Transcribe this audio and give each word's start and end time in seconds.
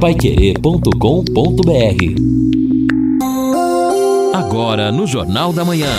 paiquerê.com.br 0.00 0.94
Agora 4.32 4.92
no 4.92 5.08
Jornal 5.08 5.52
da 5.52 5.64
Manhã. 5.64 5.90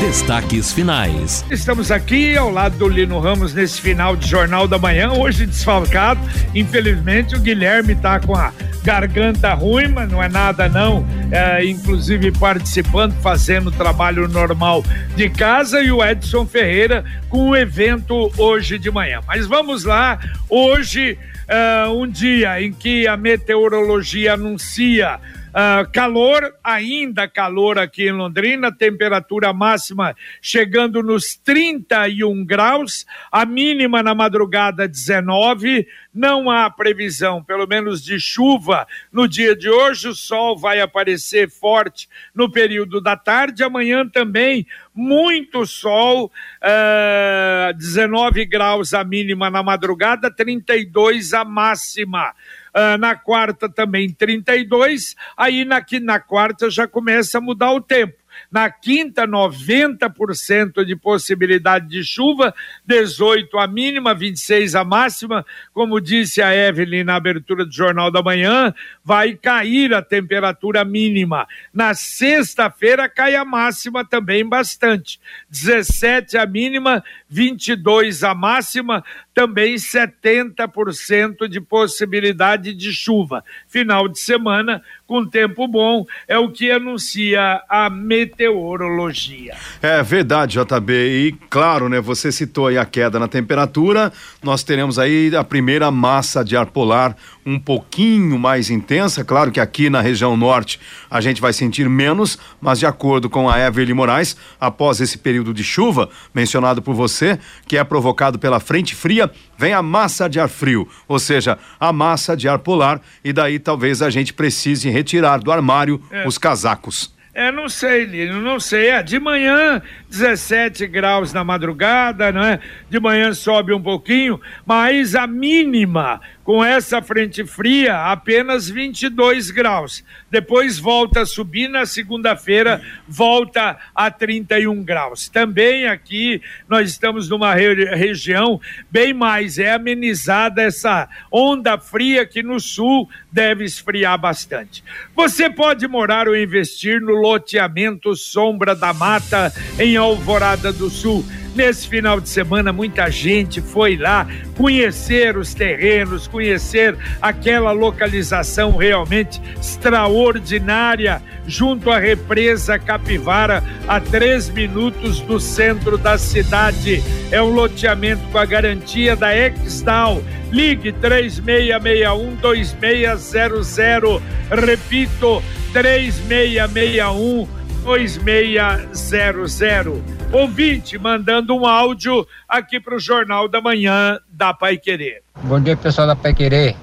Destaques 0.00 0.72
finais. 0.72 1.44
Estamos 1.48 1.92
aqui 1.92 2.36
ao 2.36 2.50
lado 2.50 2.76
do 2.76 2.88
Lino 2.88 3.20
Ramos 3.20 3.54
nesse 3.54 3.80
final 3.80 4.16
de 4.16 4.26
Jornal 4.26 4.66
da 4.66 4.78
Manhã, 4.78 5.12
hoje 5.12 5.46
desfalcado. 5.46 6.20
Infelizmente, 6.52 7.36
o 7.36 7.40
Guilherme 7.40 7.92
está 7.92 8.18
com 8.18 8.34
a 8.34 8.52
garganta 8.82 9.54
ruim, 9.54 9.86
mas 9.86 10.10
não 10.10 10.20
é 10.20 10.28
nada 10.28 10.68
não. 10.68 11.06
É, 11.30 11.64
inclusive 11.64 12.32
participando, 12.32 13.12
fazendo 13.20 13.68
o 13.68 13.72
trabalho 13.72 14.26
normal 14.26 14.82
de 15.14 15.30
casa 15.30 15.80
e 15.80 15.92
o 15.92 16.04
Edson 16.04 16.44
Ferreira 16.44 17.04
com 17.28 17.50
o 17.50 17.56
evento 17.56 18.32
hoje 18.36 18.76
de 18.76 18.90
manhã. 18.90 19.20
Mas 19.24 19.46
vamos 19.46 19.84
lá, 19.84 20.18
hoje 20.48 21.16
é 21.50 21.88
um 21.88 22.06
dia 22.06 22.62
em 22.62 22.72
que 22.72 23.08
a 23.08 23.16
meteorologia 23.16 24.34
anuncia 24.34 25.18
Uh, 25.50 25.90
calor, 25.90 26.54
ainda 26.62 27.26
calor 27.26 27.76
aqui 27.76 28.08
em 28.08 28.12
Londrina, 28.12 28.70
temperatura 28.70 29.52
máxima 29.52 30.14
chegando 30.40 31.02
nos 31.02 31.34
31 31.34 32.44
graus, 32.44 33.04
a 33.32 33.44
mínima 33.44 34.00
na 34.00 34.14
madrugada 34.14 34.86
19. 34.86 35.88
Não 36.14 36.48
há 36.48 36.70
previsão, 36.70 37.42
pelo 37.42 37.66
menos 37.66 38.00
de 38.00 38.20
chuva 38.20 38.86
no 39.12 39.26
dia 39.26 39.56
de 39.56 39.68
hoje. 39.68 40.08
O 40.08 40.14
sol 40.14 40.56
vai 40.56 40.80
aparecer 40.80 41.50
forte 41.50 42.08
no 42.32 42.48
período 42.48 43.00
da 43.00 43.16
tarde. 43.16 43.64
Amanhã 43.64 44.08
também 44.08 44.64
muito 44.94 45.66
sol, 45.66 46.30
uh, 46.62 47.74
19 47.74 48.44
graus 48.44 48.94
a 48.94 49.02
mínima 49.02 49.50
na 49.50 49.64
madrugada, 49.64 50.30
32 50.30 51.32
a 51.32 51.44
máxima. 51.44 52.34
Uh, 52.74 52.96
na 52.98 53.16
quarta 53.16 53.68
também 53.68 54.08
32, 54.12 55.16
aí 55.36 55.64
na, 55.64 55.84
na 56.02 56.20
quarta 56.20 56.70
já 56.70 56.86
começa 56.86 57.38
a 57.38 57.40
mudar 57.40 57.72
o 57.72 57.80
tempo. 57.80 58.19
Na 58.50 58.70
quinta, 58.70 59.26
90% 59.26 60.84
de 60.84 60.94
possibilidade 60.94 61.88
de 61.88 62.04
chuva, 62.04 62.54
18 62.86 63.58
a 63.58 63.66
mínima, 63.66 64.14
26 64.14 64.74
a 64.74 64.84
máxima. 64.84 65.44
Como 65.72 66.00
disse 66.00 66.40
a 66.40 66.54
Evelyn 66.54 67.04
na 67.04 67.16
abertura 67.16 67.64
do 67.64 67.72
Jornal 67.72 68.10
da 68.10 68.22
Manhã, 68.22 68.74
vai 69.04 69.34
cair 69.34 69.92
a 69.94 70.02
temperatura 70.02 70.84
mínima. 70.84 71.46
Na 71.72 71.94
sexta-feira 71.94 73.08
cai 73.08 73.34
a 73.34 73.44
máxima 73.44 74.04
também 74.04 74.48
bastante. 74.48 75.20
17 75.48 76.38
a 76.38 76.46
mínima, 76.46 77.02
22 77.28 78.22
a 78.22 78.34
máxima, 78.34 79.04
também 79.34 79.74
70% 79.74 81.48
de 81.48 81.60
possibilidade 81.60 82.74
de 82.74 82.92
chuva. 82.92 83.44
Final 83.66 84.08
de 84.08 84.18
semana 84.18 84.82
com 85.10 85.26
tempo 85.26 85.66
bom, 85.66 86.06
é 86.28 86.38
o 86.38 86.52
que 86.52 86.70
anuncia 86.70 87.60
a 87.68 87.90
meteorologia. 87.90 89.56
É 89.82 90.00
verdade, 90.04 90.56
JB. 90.56 90.92
E 90.92 91.32
claro, 91.50 91.88
né, 91.88 92.00
você 92.00 92.30
citou 92.30 92.68
aí 92.68 92.78
a 92.78 92.84
queda 92.84 93.18
na 93.18 93.26
temperatura, 93.26 94.12
nós 94.40 94.62
teremos 94.62 95.00
aí 95.00 95.34
a 95.34 95.42
primeira 95.42 95.90
massa 95.90 96.44
de 96.44 96.56
ar 96.56 96.66
polar 96.66 97.16
um 97.50 97.58
pouquinho 97.58 98.38
mais 98.38 98.70
intensa. 98.70 99.24
Claro 99.24 99.50
que 99.50 99.58
aqui 99.58 99.90
na 99.90 100.00
região 100.00 100.36
norte 100.36 100.78
a 101.10 101.20
gente 101.20 101.40
vai 101.40 101.52
sentir 101.52 101.88
menos, 101.88 102.38
mas 102.60 102.78
de 102.78 102.86
acordo 102.86 103.28
com 103.28 103.48
a 103.48 103.58
Everly 103.58 103.92
Moraes, 103.92 104.36
após 104.60 105.00
esse 105.00 105.18
período 105.18 105.52
de 105.52 105.64
chuva 105.64 106.08
mencionado 106.32 106.80
por 106.80 106.94
você, 106.94 107.38
que 107.66 107.76
é 107.76 107.82
provocado 107.82 108.38
pela 108.38 108.60
frente 108.60 108.94
fria, 108.94 109.30
vem 109.58 109.72
a 109.72 109.82
massa 109.82 110.28
de 110.28 110.38
ar 110.38 110.48
frio, 110.48 110.88
ou 111.08 111.18
seja, 111.18 111.58
a 111.78 111.92
massa 111.92 112.36
de 112.36 112.48
ar 112.48 112.60
polar, 112.60 113.00
e 113.24 113.32
daí 113.32 113.58
talvez 113.58 114.00
a 114.00 114.10
gente 114.10 114.32
precise 114.32 114.88
retirar 114.88 115.38
do 115.38 115.50
armário 115.50 116.00
é. 116.10 116.26
os 116.26 116.38
casacos. 116.38 117.12
É, 117.32 117.52
não 117.52 117.68
sei, 117.68 118.04
Lino, 118.04 118.40
não 118.40 118.58
sei. 118.58 118.88
É, 118.88 119.02
de 119.02 119.18
manhã, 119.20 119.80
17 120.10 120.86
graus 120.88 121.32
na 121.32 121.44
madrugada, 121.44 122.32
não 122.32 122.42
é? 122.42 122.58
De 122.90 122.98
manhã 122.98 123.32
sobe 123.32 123.72
um 123.72 123.80
pouquinho, 123.80 124.40
mas 124.66 125.14
a 125.14 125.26
mínima 125.26 126.20
com 126.50 126.64
essa 126.64 127.00
frente 127.00 127.44
fria, 127.46 128.10
apenas 128.10 128.68
22 128.68 129.52
graus. 129.52 130.02
Depois 130.28 130.80
volta 130.80 131.20
a 131.20 131.26
subir, 131.26 131.68
na 131.68 131.86
segunda-feira 131.86 132.82
volta 133.06 133.78
a 133.94 134.10
31 134.10 134.82
graus. 134.82 135.28
Também 135.28 135.86
aqui 135.86 136.42
nós 136.68 136.90
estamos 136.90 137.28
numa 137.28 137.54
re 137.54 137.84
região 137.94 138.60
bem 138.90 139.14
mais 139.14 139.60
é 139.60 139.74
amenizada 139.74 140.60
essa 140.60 141.08
onda 141.30 141.78
fria 141.78 142.26
que 142.26 142.42
no 142.42 142.58
sul 142.58 143.08
deve 143.30 143.64
esfriar 143.64 144.18
bastante. 144.18 144.82
Você 145.14 145.48
pode 145.48 145.86
morar 145.86 146.26
ou 146.26 146.36
investir 146.36 147.00
no 147.00 147.12
loteamento 147.12 148.16
Sombra 148.16 148.74
da 148.74 148.92
Mata 148.92 149.52
em 149.78 149.96
Alvorada 150.00 150.72
do 150.72 150.90
Sul 150.90 151.24
Nesse 151.54 151.88
final 151.88 152.20
de 152.20 152.28
semana, 152.28 152.72
muita 152.72 153.10
gente 153.10 153.60
foi 153.60 153.96
lá 153.96 154.26
conhecer 154.56 155.36
os 155.36 155.52
terrenos, 155.52 156.28
conhecer 156.28 156.96
aquela 157.20 157.72
localização 157.72 158.76
realmente 158.76 159.42
extraordinária, 159.60 161.20
junto 161.46 161.90
à 161.90 161.98
represa 161.98 162.78
Capivara, 162.78 163.64
a 163.88 163.98
três 163.98 164.48
minutos 164.48 165.20
do 165.20 165.40
centro 165.40 165.98
da 165.98 166.16
cidade. 166.16 167.02
É 167.32 167.42
um 167.42 167.50
loteamento 167.50 168.22
com 168.30 168.38
a 168.38 168.44
garantia 168.44 169.16
da 169.16 169.36
Exdal. 169.36 170.22
Ligue 170.52 170.92
3661 170.92 172.36
2600. 172.36 174.22
Repito, 174.50 175.42
3661 175.72 177.59
2600 177.82 180.20
ouvinte 180.32 180.98
mandando 180.98 181.54
um 181.54 181.66
áudio 181.66 182.26
aqui 182.48 182.78
para 182.78 182.94
o 182.94 183.00
Jornal 183.00 183.48
da 183.48 183.60
Manhã 183.60 184.18
da 184.30 184.54
Pai 184.54 184.76
Querer. 184.76 185.22
Bom 185.42 185.60
dia, 185.60 185.76
pessoal 185.76 186.06
da 186.06 186.14
Pai 186.14 186.34
Querer, 186.34 186.76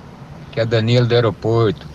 que 0.52 0.59
é 0.59 0.66
Danilo 0.66 1.06
do 1.06 1.16
aeroporto. 1.16 1.88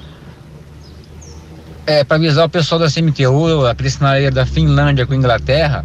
É, 1.87 2.05
para 2.05 2.17
avisar 2.17 2.47
o 2.47 2.49
pessoal 2.49 2.79
da 2.79 2.89
CMTU, 2.89 3.67
a 3.67 3.75
cristinaria 3.75 4.31
da 4.31 4.47
Finlândia 4.47 5.05
com 5.05 5.15
Inglaterra, 5.15 5.85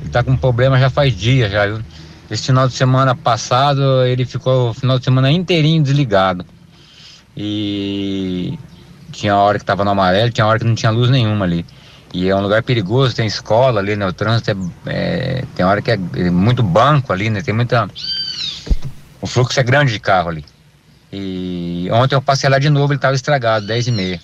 ele 0.00 0.10
tá 0.10 0.22
com 0.22 0.36
problema 0.36 0.78
já 0.78 0.88
faz 0.88 1.14
dias 1.14 1.50
já, 1.50 1.66
viu? 1.66 1.80
Esse 2.30 2.46
final 2.46 2.66
de 2.66 2.74
semana 2.74 3.14
passado, 3.14 4.02
ele 4.04 4.24
ficou 4.24 4.70
o 4.70 4.74
final 4.74 4.98
de 4.98 5.04
semana 5.04 5.30
inteirinho 5.30 5.82
desligado. 5.82 6.46
E 7.36 8.58
tinha 9.12 9.36
hora 9.36 9.58
que 9.58 9.64
tava 9.64 9.84
no 9.84 9.90
amarelo, 9.90 10.30
tinha 10.30 10.46
hora 10.46 10.58
que 10.58 10.64
não 10.64 10.74
tinha 10.74 10.90
luz 10.90 11.10
nenhuma 11.10 11.44
ali. 11.44 11.66
E 12.14 12.28
é 12.28 12.36
um 12.36 12.40
lugar 12.40 12.62
perigoso, 12.62 13.16
tem 13.16 13.26
escola 13.26 13.80
ali, 13.80 13.96
né? 13.96 14.06
O 14.06 14.12
trânsito 14.12 14.52
é, 14.52 14.54
é 14.86 15.44
tem 15.56 15.66
hora 15.66 15.82
que 15.82 15.90
é, 15.90 15.94
é 15.94 16.30
muito 16.30 16.62
banco 16.62 17.12
ali, 17.12 17.28
né? 17.28 17.42
Tem 17.42 17.52
muita. 17.52 17.90
O 19.20 19.26
fluxo 19.26 19.58
é 19.58 19.64
grande 19.64 19.92
de 19.92 19.98
carro 19.98 20.28
ali. 20.28 20.44
E 21.12 21.88
ontem 21.90 22.14
eu 22.14 22.22
passei 22.22 22.48
lá 22.48 22.60
de 22.60 22.70
novo, 22.70 22.92
ele 22.92 22.98
estava 22.98 23.16
estragado, 23.16 23.66
10 23.66 23.88
e 23.88 23.90
meia. 23.90 24.20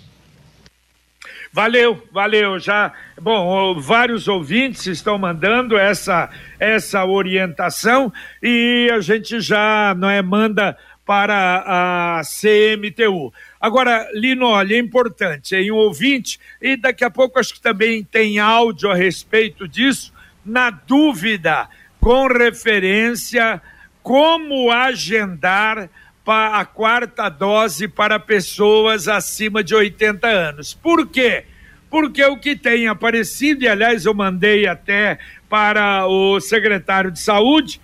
Valeu, 1.52 2.00
valeu. 2.12 2.60
Já, 2.60 2.92
bom, 3.20 3.80
vários 3.80 4.28
ouvintes 4.28 4.86
estão 4.86 5.18
mandando 5.18 5.76
essa 5.76 6.30
essa 6.60 7.04
orientação 7.04 8.12
e 8.40 8.88
a 8.92 9.00
gente 9.00 9.40
já 9.40 9.96
não 9.98 10.08
é 10.08 10.22
manda 10.22 10.78
para 11.04 11.64
a 11.66 12.22
CMTU. 12.22 13.32
Agora, 13.60 14.08
Lino, 14.14 14.46
olha, 14.46 14.74
é 14.74 14.78
importante, 14.78 15.54
em 15.54 15.70
um 15.70 15.76
ouvinte, 15.76 16.40
e 16.62 16.76
daqui 16.76 17.04
a 17.04 17.10
pouco 17.10 17.38
acho 17.38 17.52
que 17.52 17.60
também 17.60 18.02
tem 18.02 18.38
áudio 18.38 18.90
a 18.90 18.94
respeito 18.94 19.68
disso, 19.68 20.12
na 20.44 20.70
dúvida, 20.70 21.68
com 22.00 22.26
referência 22.26 23.60
como 24.02 24.70
agendar 24.70 25.90
a 26.26 26.64
quarta 26.64 27.28
dose 27.28 27.88
para 27.88 28.18
pessoas 28.18 29.08
acima 29.08 29.62
de 29.64 29.74
80 29.74 30.26
anos. 30.26 30.72
Por 30.72 31.08
quê? 31.08 31.44
Porque 31.90 32.24
o 32.24 32.36
que 32.36 32.54
tem 32.54 32.86
aparecido, 32.86 33.64
e 33.64 33.68
aliás 33.68 34.06
eu 34.06 34.14
mandei 34.14 34.66
até 34.66 35.18
para 35.48 36.06
o 36.06 36.40
secretário 36.40 37.10
de 37.10 37.18
saúde, 37.18 37.80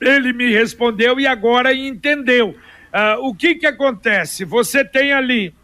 ele 0.00 0.32
me 0.32 0.50
respondeu 0.50 1.20
e 1.20 1.26
agora 1.26 1.72
entendeu. 1.72 2.56
Uh, 2.92 3.28
o 3.28 3.34
que 3.34 3.54
que 3.54 3.66
acontece? 3.66 4.44
Você 4.44 4.84
tem 4.84 5.12
ali 5.12 5.54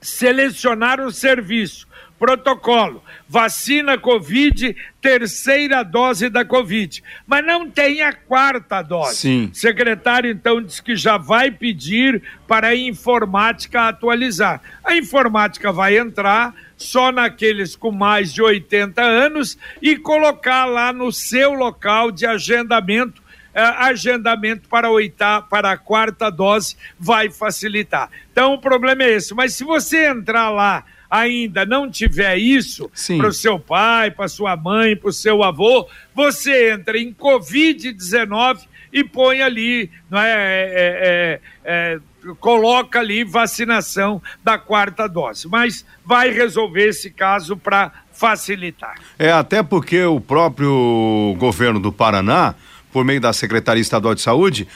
selecionar 0.00 1.00
um 1.00 1.10
serviço, 1.10 1.86
protocolo, 2.18 3.02
vacina 3.28 3.98
Covid, 3.98 4.74
terceira 5.00 5.82
dose 5.82 6.28
da 6.30 6.44
Covid, 6.44 7.02
mas 7.26 7.44
não 7.44 7.68
tem 7.68 8.02
a 8.02 8.12
quarta 8.12 8.80
dose. 8.82 9.16
Sim. 9.16 9.50
O 9.52 9.54
secretário 9.54 10.30
então 10.30 10.62
diz 10.62 10.80
que 10.80 10.96
já 10.96 11.18
vai 11.18 11.50
pedir 11.50 12.22
para 12.46 12.68
a 12.68 12.76
informática 12.76 13.88
atualizar. 13.88 14.62
A 14.84 14.96
informática 14.96 15.72
vai 15.72 15.98
entrar 15.98 16.54
só 16.76 17.10
naqueles 17.10 17.74
com 17.74 17.90
mais 17.90 18.32
de 18.32 18.42
80 18.42 19.02
anos 19.02 19.58
e 19.82 19.96
colocar 19.96 20.66
lá 20.66 20.92
no 20.92 21.10
seu 21.10 21.52
local 21.52 22.12
de 22.12 22.26
agendamento 22.26 23.25
agendamento 23.62 24.68
para, 24.68 24.90
oita, 24.90 25.42
para 25.42 25.72
a 25.72 25.76
quarta 25.76 26.30
dose 26.30 26.76
vai 26.98 27.30
facilitar. 27.30 28.10
Então 28.30 28.54
o 28.54 28.60
problema 28.60 29.04
é 29.04 29.12
esse. 29.12 29.34
Mas 29.34 29.54
se 29.54 29.64
você 29.64 30.08
entrar 30.08 30.50
lá 30.50 30.84
ainda 31.10 31.64
não 31.64 31.90
tiver 31.90 32.36
isso 32.36 32.90
para 33.16 33.28
o 33.28 33.32
seu 33.32 33.58
pai, 33.58 34.10
para 34.10 34.28
sua 34.28 34.56
mãe, 34.56 34.96
para 34.96 35.08
o 35.08 35.12
seu 35.12 35.42
avô, 35.42 35.88
você 36.14 36.72
entra 36.72 36.98
em 36.98 37.14
Covid-19 37.14 38.66
e 38.92 39.04
põe 39.04 39.42
ali, 39.42 39.90
não 40.10 40.20
é, 40.20 40.32
é, 40.32 40.70
é, 40.74 41.40
é 41.64 42.00
coloca 42.40 42.98
ali 42.98 43.24
vacinação 43.24 44.20
da 44.42 44.58
quarta 44.58 45.06
dose. 45.06 45.48
Mas 45.48 45.84
vai 46.04 46.30
resolver 46.30 46.88
esse 46.88 47.10
caso 47.10 47.56
para 47.56 47.92
facilitar. 48.12 48.94
É, 49.18 49.30
até 49.30 49.62
porque 49.62 50.02
o 50.04 50.20
próprio 50.20 51.36
governo 51.38 51.78
do 51.78 51.92
Paraná 51.92 52.54
por 52.96 53.04
meio 53.04 53.20
da 53.20 53.30
Secretaria 53.30 53.82
Estadual 53.82 54.14
de 54.14 54.22
Saúde, 54.22 54.66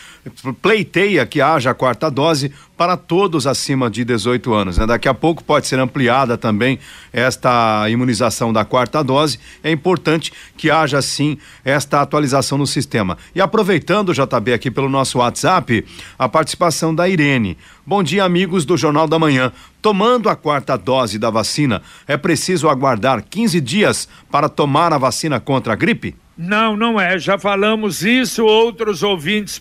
pleiteia 0.61 1.25
que 1.25 1.41
haja 1.41 1.71
a 1.71 1.75
quarta 1.75 2.11
dose 2.11 2.53
para 2.77 2.97
todos 2.97 3.47
acima 3.47 3.91
de 3.91 4.05
18 4.05 4.53
anos. 4.55 4.79
Né? 4.79 4.87
Daqui 4.87 5.09
a 5.09 5.15
pouco 5.15 5.45
pode 5.45 5.67
ser 5.67 5.79
ampliada 5.79 6.37
também 6.37 6.79
esta 7.13 7.89
imunização 7.91 8.53
da 8.53 8.65
quarta 8.65 9.03
dose. 9.03 9.39
É 9.63 9.71
importante 9.71 10.33
que 10.57 10.71
haja 10.71 11.01
sim 11.03 11.39
esta 11.65 12.01
atualização 12.01 12.57
no 12.57 12.67
sistema. 12.67 13.19
E 13.35 13.41
aproveitando, 13.41 14.15
JB, 14.15 14.53
aqui 14.53 14.71
pelo 14.71 14.89
nosso 14.89 15.19
WhatsApp, 15.19 15.85
a 16.19 16.29
participação 16.29 16.95
da 16.95 17.09
Irene. 17.09 17.57
Bom 17.85 18.03
dia, 18.03 18.25
amigos 18.25 18.65
do 18.65 18.77
Jornal 18.77 19.09
da 19.09 19.19
Manhã. 19.19 19.53
Tomando 19.83 20.29
a 20.29 20.37
quarta 20.37 20.77
dose 20.77 21.19
da 21.19 21.31
vacina, 21.31 21.83
é 22.07 22.17
preciso 22.17 22.69
aguardar 22.69 23.23
15 23.23 23.61
dias 23.61 24.09
para 24.31 24.49
tomar 24.49 24.93
a 24.93 24.99
vacina 24.99 25.41
contra 25.41 25.73
a 25.73 25.77
gripe? 25.77 26.15
Não, 26.43 26.75
não 26.75 26.99
é. 26.99 27.19
Já 27.19 27.39
falamos 27.39 28.03
isso, 28.03 28.47
outros 28.47 29.03
ouvintes 29.03 29.59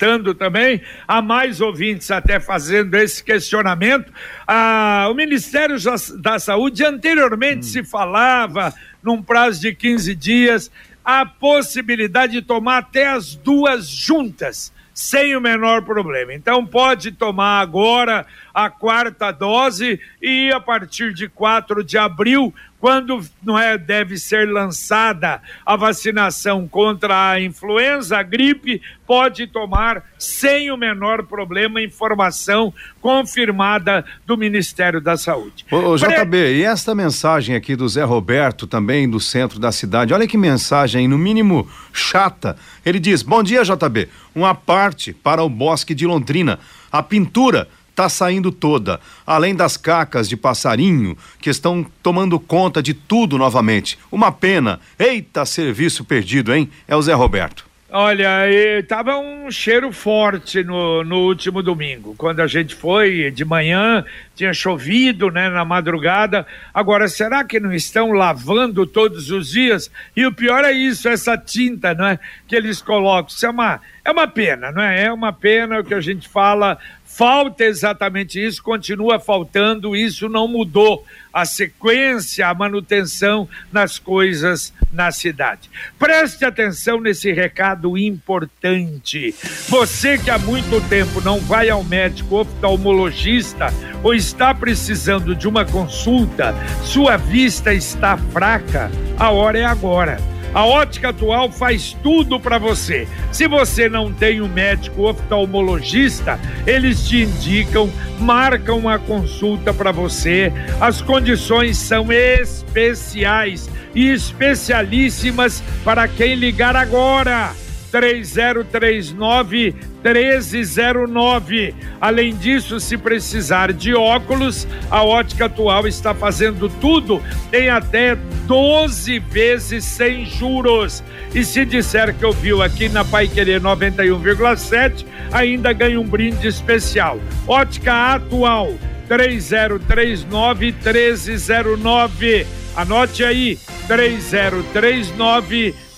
perguntando 0.00 0.34
também, 0.34 0.80
há 1.06 1.20
mais 1.20 1.60
ouvintes 1.60 2.10
até 2.10 2.40
fazendo 2.40 2.94
esse 2.94 3.22
questionamento. 3.22 4.10
Ah, 4.48 5.06
o 5.10 5.14
Ministério 5.14 5.76
da 6.20 6.38
Saúde 6.38 6.82
anteriormente 6.84 7.60
hum. 7.60 7.62
se 7.62 7.84
falava, 7.84 8.72
num 9.02 9.22
prazo 9.22 9.60
de 9.60 9.74
15 9.74 10.14
dias, 10.14 10.70
a 11.04 11.26
possibilidade 11.26 12.32
de 12.32 12.42
tomar 12.42 12.78
até 12.78 13.08
as 13.08 13.34
duas 13.34 13.88
juntas 13.88 14.72
sem 14.92 15.36
o 15.36 15.40
menor 15.40 15.82
problema. 15.82 16.34
Então 16.34 16.66
pode 16.66 17.12
tomar 17.12 17.60
agora 17.60 18.26
a 18.52 18.68
quarta 18.68 19.30
dose 19.30 20.00
e 20.20 20.50
a 20.52 20.60
partir 20.60 21.14
de 21.14 21.28
4 21.28 21.82
de 21.84 21.96
abril 21.96 22.54
quando 22.80 23.20
não 23.42 23.58
é, 23.58 23.76
deve 23.76 24.16
ser 24.16 24.48
lançada 24.48 25.42
a 25.66 25.76
vacinação 25.76 26.66
contra 26.66 27.32
a 27.32 27.40
influenza, 27.40 28.18
a 28.18 28.22
gripe, 28.22 28.80
pode 29.06 29.46
tomar 29.46 30.04
sem 30.18 30.70
o 30.70 30.76
menor 30.76 31.24
problema 31.24 31.82
informação 31.82 32.72
confirmada 33.00 34.04
do 34.26 34.36
Ministério 34.36 35.00
da 35.00 35.16
Saúde. 35.16 35.66
Ô, 35.70 35.76
ô 35.90 35.96
JB, 35.96 36.54
e 36.56 36.62
esta 36.62 36.94
mensagem 36.94 37.54
aqui 37.54 37.76
do 37.76 37.88
Zé 37.88 38.02
Roberto, 38.02 38.66
também 38.66 39.08
do 39.08 39.20
centro 39.20 39.58
da 39.58 39.70
cidade, 39.70 40.14
olha 40.14 40.26
que 40.26 40.38
mensagem, 40.38 41.06
no 41.06 41.18
mínimo 41.18 41.68
chata. 41.92 42.56
Ele 42.84 42.98
diz: 42.98 43.22
Bom 43.22 43.42
dia, 43.42 43.62
JB. 43.62 44.08
Uma 44.34 44.54
parte 44.54 45.12
para 45.12 45.42
o 45.42 45.48
Bosque 45.48 45.94
de 45.94 46.06
Londrina. 46.06 46.58
A 46.90 47.02
pintura 47.02 47.68
está 48.00 48.08
saindo 48.08 48.50
toda, 48.50 48.98
além 49.26 49.54
das 49.54 49.76
cacas 49.76 50.26
de 50.26 50.36
passarinho 50.36 51.16
que 51.38 51.50
estão 51.50 51.84
tomando 52.02 52.40
conta 52.40 52.82
de 52.82 52.94
tudo 52.94 53.36
novamente. 53.36 53.98
Uma 54.10 54.32
pena. 54.32 54.80
Eita, 54.98 55.44
serviço 55.44 56.02
perdido, 56.02 56.54
hein? 56.54 56.70
É 56.88 56.96
o 56.96 57.02
Zé 57.02 57.12
Roberto. 57.12 57.68
Olha, 57.92 58.48
estava 58.48 59.18
um 59.18 59.50
cheiro 59.50 59.90
forte 59.90 60.62
no, 60.62 61.02
no 61.02 61.26
último 61.26 61.60
domingo. 61.60 62.14
Quando 62.16 62.38
a 62.38 62.46
gente 62.46 62.72
foi 62.72 63.32
de 63.32 63.44
manhã, 63.44 64.04
tinha 64.36 64.54
chovido 64.54 65.28
né, 65.28 65.48
na 65.48 65.64
madrugada. 65.64 66.46
Agora, 66.72 67.08
será 67.08 67.42
que 67.42 67.58
não 67.58 67.72
estão 67.72 68.12
lavando 68.12 68.86
todos 68.86 69.32
os 69.32 69.50
dias? 69.50 69.90
E 70.16 70.24
o 70.24 70.32
pior 70.32 70.64
é 70.64 70.70
isso, 70.70 71.08
essa 71.08 71.36
tinta 71.36 71.92
não 71.92 72.06
é, 72.06 72.18
que 72.46 72.54
eles 72.54 72.80
colocam. 72.80 73.26
Isso 73.28 73.44
é 73.44 73.50
uma, 73.50 73.80
é 74.04 74.10
uma 74.12 74.28
pena, 74.28 74.70
não 74.70 74.82
é? 74.82 75.06
É 75.06 75.12
uma 75.12 75.32
pena 75.32 75.80
o 75.80 75.84
que 75.84 75.92
a 75.92 76.00
gente 76.00 76.28
fala 76.28 76.78
Falta 77.12 77.64
exatamente 77.64 78.42
isso, 78.42 78.62
continua 78.62 79.18
faltando, 79.18 79.96
isso 79.96 80.28
não 80.28 80.46
mudou 80.46 81.04
a 81.32 81.44
sequência, 81.44 82.48
a 82.48 82.54
manutenção 82.54 83.48
nas 83.70 83.98
coisas 83.98 84.72
na 84.92 85.10
cidade. 85.10 85.68
Preste 85.98 86.44
atenção 86.44 87.00
nesse 87.00 87.30
recado 87.32 87.98
importante. 87.98 89.34
Você 89.68 90.16
que 90.16 90.30
há 90.30 90.38
muito 90.38 90.80
tempo 90.88 91.20
não 91.20 91.40
vai 91.40 91.68
ao 91.68 91.84
médico 91.84 92.36
oftalmologista 92.36 93.66
ou 94.02 94.14
está 94.14 94.54
precisando 94.54 95.34
de 95.34 95.46
uma 95.46 95.64
consulta, 95.64 96.54
sua 96.84 97.16
vista 97.16 97.74
está 97.74 98.16
fraca, 98.16 98.90
a 99.18 99.30
hora 99.30 99.58
é 99.58 99.64
agora. 99.64 100.18
A 100.52 100.64
ótica 100.64 101.10
atual 101.10 101.50
faz 101.50 101.96
tudo 102.02 102.40
para 102.40 102.58
você. 102.58 103.06
Se 103.30 103.46
você 103.46 103.88
não 103.88 104.12
tem 104.12 104.40
um 104.40 104.48
médico 104.48 105.08
oftalmologista, 105.08 106.40
eles 106.66 107.08
te 107.08 107.22
indicam, 107.22 107.90
marcam 108.18 108.78
uma 108.78 108.98
consulta 108.98 109.72
para 109.72 109.92
você. 109.92 110.52
As 110.80 111.00
condições 111.00 111.78
são 111.78 112.12
especiais 112.12 113.70
e 113.94 114.10
especialíssimas 114.10 115.62
para 115.84 116.08
quem 116.08 116.34
ligar 116.34 116.74
agora. 116.74 117.52
3039 117.90 119.74
1309. 120.02 121.74
Além 122.00 122.34
disso, 122.34 122.80
se 122.80 122.96
precisar 122.96 123.72
de 123.72 123.94
óculos, 123.94 124.66
a 124.90 125.02
Ótica 125.02 125.46
Atual 125.46 125.86
está 125.86 126.14
fazendo 126.14 126.68
tudo 126.80 127.22
em 127.52 127.68
até 127.68 128.16
12 128.46 129.18
vezes 129.18 129.84
sem 129.84 130.24
juros. 130.24 131.02
E 131.34 131.44
se 131.44 131.64
disser 131.64 132.14
que 132.14 132.24
ouviu 132.24 132.62
aqui 132.62 132.88
na 132.88 133.04
Pai 133.04 133.28
Querer 133.28 133.60
91,7, 133.60 135.04
ainda 135.32 135.72
ganha 135.72 136.00
um 136.00 136.06
brinde 136.06 136.48
especial. 136.48 137.20
Ótica 137.46 138.14
Atual 138.14 138.74
3039 139.08 140.72
1309. 140.72 142.46
Anote 142.76 143.24
aí 143.24 143.58
3039 143.86 145.74
1309. 145.74 145.89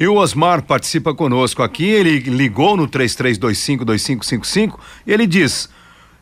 E 0.00 0.08
o 0.08 0.16
Osmar 0.16 0.62
participa 0.62 1.14
conosco 1.14 1.62
aqui, 1.62 1.84
ele 1.84 2.18
ligou 2.18 2.76
no 2.76 2.88
33252555 2.88 4.78
e 5.06 5.12
ele 5.12 5.26
diz: 5.26 5.68